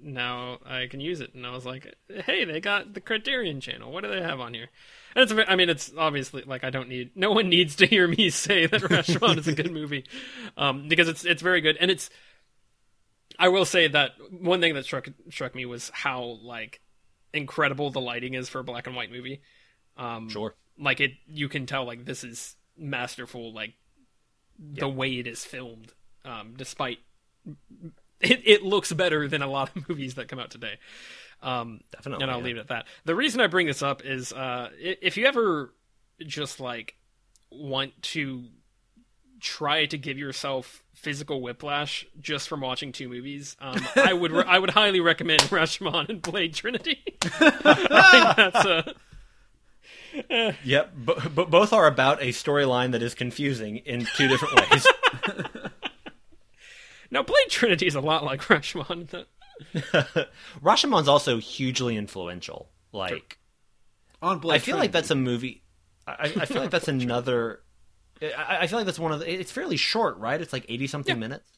[0.00, 1.34] now I can use it.
[1.34, 3.90] And I was like, hey, they got the Criterion Channel.
[3.90, 4.68] What do they have on here?
[5.14, 8.06] And it's, I mean, it's obviously like I don't need, no one needs to hear
[8.06, 10.04] me say that Rashomon is a good movie,
[10.56, 12.10] um, because it's it's very good, and it's.
[13.38, 16.80] I will say that one thing that struck struck me was how like
[17.32, 19.42] incredible the lighting is for a black and white movie.
[19.96, 20.54] Um, sure.
[20.78, 23.74] like it you can tell like this is masterful like
[24.58, 25.92] the way it is filmed
[26.24, 26.98] um despite
[28.20, 30.78] it, it looks better than a lot of movies that come out today
[31.42, 32.44] um Definitely, and i'll yeah.
[32.44, 35.72] leave it at that the reason i bring this up is uh if you ever
[36.26, 36.96] just like
[37.50, 38.44] want to
[39.40, 44.44] try to give yourself physical whiplash just from watching two movies, um, I would re-
[44.46, 47.02] I would highly recommend Rashomon and Blade Trinity.
[47.22, 48.94] I think that's a
[50.64, 54.86] Yep, but, but both are about a storyline that is confusing in two different ways.
[57.10, 59.26] now Blade Trinity is a lot like Rashomon.
[60.62, 62.70] Rashomon's also hugely influential.
[62.92, 63.38] Like,
[64.22, 65.62] On Blade I feel like that's a movie.
[66.06, 67.60] I, I feel like that's another.
[68.22, 69.30] I, I feel like that's one of the.
[69.30, 70.40] It's fairly short, right?
[70.40, 71.50] It's like eighty something minutes.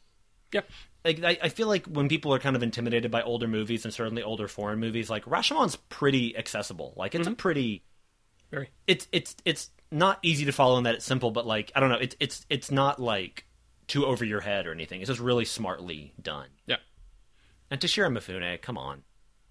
[0.53, 0.69] Yep.
[1.05, 3.95] Like I, I feel like when people are kind of intimidated by older movies and
[3.95, 6.93] certainly older foreign movies, like Rashomon's pretty accessible.
[6.97, 7.37] Like it's a mm-hmm.
[7.37, 7.85] pretty.
[8.51, 8.71] Very.
[8.87, 11.89] It's it's it's not easy to follow in that it's simple, but like I don't
[11.89, 13.47] know, it's it's it's not like
[13.87, 15.01] too over your head or anything.
[15.01, 16.49] It's just really smartly done.
[16.67, 16.77] Yeah.
[17.71, 19.03] And Toshiro Mifune, come on,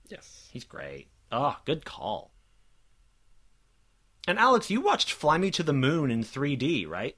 [0.10, 0.50] Yes.
[0.52, 1.08] he's great.
[1.32, 2.32] Oh, good call.
[4.28, 7.16] And Alex, you watched Fly Me to the Moon in 3D, right?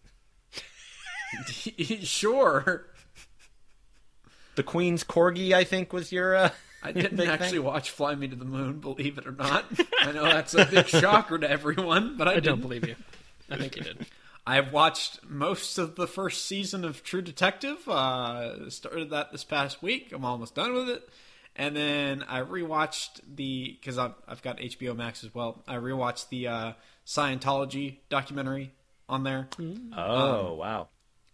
[2.03, 2.85] sure.
[4.55, 6.35] The Queen's Corgi, I think, was your.
[6.35, 6.49] Uh,
[6.83, 7.63] I didn't big actually thing?
[7.63, 9.65] watch Fly Me to the Moon, believe it or not.
[10.01, 12.61] I know that's a big shocker to everyone, but I, I don't didn't.
[12.61, 12.95] believe you.
[13.49, 14.05] I think you did.
[14.45, 17.87] I've watched most of the first season of True Detective.
[17.87, 20.11] Uh, started that this past week.
[20.13, 21.07] I'm almost done with it.
[21.55, 25.63] And then I rewatched the because I've, I've got HBO Max as well.
[25.67, 26.73] I rewatched the uh,
[27.05, 28.71] Scientology documentary
[29.09, 29.49] on there,
[29.93, 30.87] Oh, wow.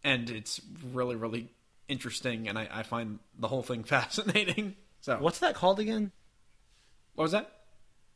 [0.03, 0.59] and it's
[0.91, 1.49] really really
[1.88, 2.49] interesting.
[2.49, 4.75] And I, I find the whole thing fascinating.
[5.01, 6.11] So What's that called again?
[7.13, 7.51] what was that?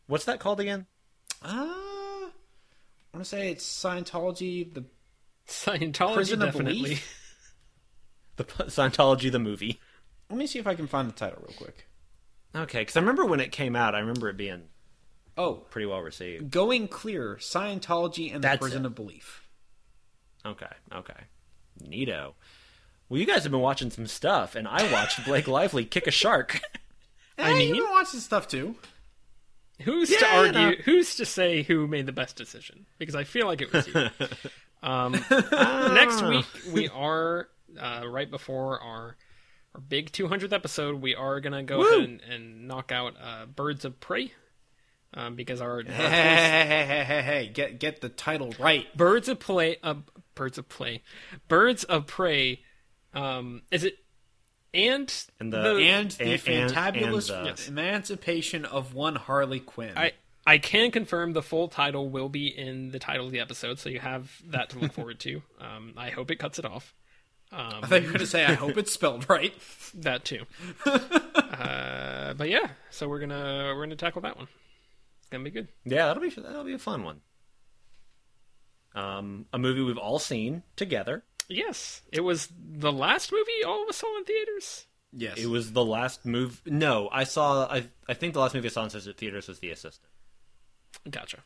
[0.08, 0.88] What's that called again?
[1.44, 1.72] Uh,
[3.14, 4.74] want to say it's Scientology.
[4.74, 4.86] The
[5.48, 7.00] Scientology Prison definitely.
[8.38, 9.80] The Scientology, the movie.
[10.30, 11.88] let me see if I can find the title real quick.
[12.56, 14.64] Okay, because I remember when it came out, I remember it being
[15.38, 16.50] Oh, pretty well received.
[16.50, 18.88] Going Clear: Scientology and the Prison it.
[18.88, 19.46] of Belief.
[20.46, 21.26] Okay, okay.
[21.84, 22.34] Neato.
[23.10, 26.12] Well, you guys have been watching some stuff, and I watched Blake Lively kick a
[26.12, 26.62] shark.
[27.38, 28.76] I mean- you've been watching stuff too.
[29.82, 30.52] Who's to Yeah, argue?
[30.54, 30.72] no.
[30.84, 32.86] Who's to say who made the best decision?
[32.98, 34.10] Because I feel like it was you.
[34.84, 35.14] um,
[35.94, 37.50] next week we are
[37.80, 39.18] uh, right before our
[39.74, 41.02] our big 200th episode.
[41.02, 44.32] We are gonna go ahead and, and knock out uh, Birds of Prey
[45.14, 48.86] um, because our Hey, hey, hey, hey, hey, hey, get get the title right.
[48.98, 49.96] Birds of play, uh,
[50.36, 51.04] Birds of play,
[51.48, 52.62] Birds of Prey.
[53.14, 53.96] Um, is it
[54.74, 59.98] and And the- And the And- and- fantabulous and the- emancipation of one Harley Quinn.
[59.98, 60.14] I
[60.46, 63.90] I can confirm the full title will be in the title of the episode, so
[63.90, 65.44] you have that to look forward to.
[65.60, 66.96] Um, I hope it cuts it off.
[67.52, 69.54] Um, I thought you were going to say, I hope it's spelled right.
[69.94, 70.46] that too.
[70.86, 74.48] uh, but yeah, so we're gonna we're gonna tackle that one.
[75.20, 75.68] It's gonna be good.
[75.86, 77.22] yeah, that'll be that'll be a fun one.
[78.96, 81.24] Um, a movie we've all seen together.
[81.52, 84.86] Yes, it was the last movie all of us saw in theaters.
[85.14, 85.38] Yes.
[85.38, 86.62] It was the last move.
[86.66, 87.66] No, I saw.
[87.70, 90.08] I I think the last movie I saw in theaters was The Assistant.
[91.10, 91.40] Gotcha.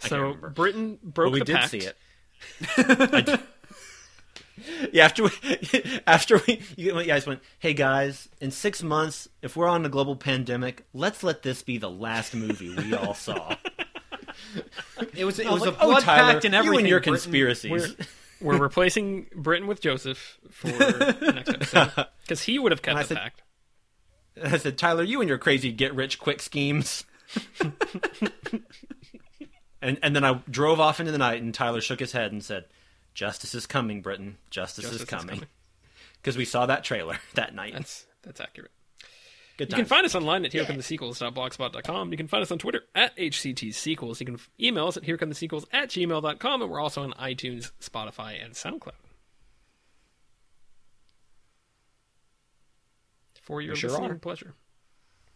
[0.00, 0.50] can't So remember.
[0.50, 1.70] Britton broke But we did pact.
[1.70, 1.96] see it.
[2.78, 3.40] I did-
[4.90, 5.30] Yeah, after we,
[6.06, 10.16] after we, you guys went, hey guys, in six months, if we're on a global
[10.16, 13.54] pandemic, let's let this be the last movie we all saw.
[15.14, 16.78] It was it I was, like, a blood Tyler, pact and you everything.
[16.80, 17.12] and your Britton.
[17.14, 17.96] conspiracies.
[18.40, 22.98] We're replacing Britton with Joseph for the next episode because he would have kept And
[22.98, 23.42] I the said- pact.
[24.42, 27.04] I said, Tyler, you and your crazy get rich quick schemes.
[29.82, 32.44] and and then I drove off into the night, and Tyler shook his head and
[32.44, 32.66] said,
[33.14, 34.36] "Justice is coming, Britton.
[34.50, 35.46] Justice, Justice is is coming." coming.
[36.20, 37.72] Because we saw that trailer that night.
[37.72, 38.70] That's that's accurate.
[39.56, 42.10] Good You can find us online at herecomethesequels.blogspot.com.
[42.10, 44.20] You can find us on Twitter at HCTSequels.
[44.20, 46.62] You can email us at herecomethesequels at gmail.com.
[46.62, 48.92] And we're also on iTunes, Spotify, and SoundCloud.
[53.40, 54.16] For your sure listening are.
[54.16, 54.54] pleasure.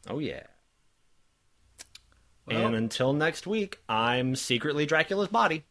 [0.09, 0.42] Oh yeah.
[2.47, 5.64] Well- and until next week, I'm secretly Dracula's body.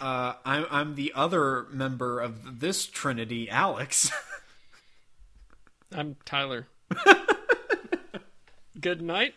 [0.00, 4.10] Uh, I'm I'm the other member of this trinity, Alex.
[5.94, 6.66] I'm Tyler.
[8.80, 9.34] Good night.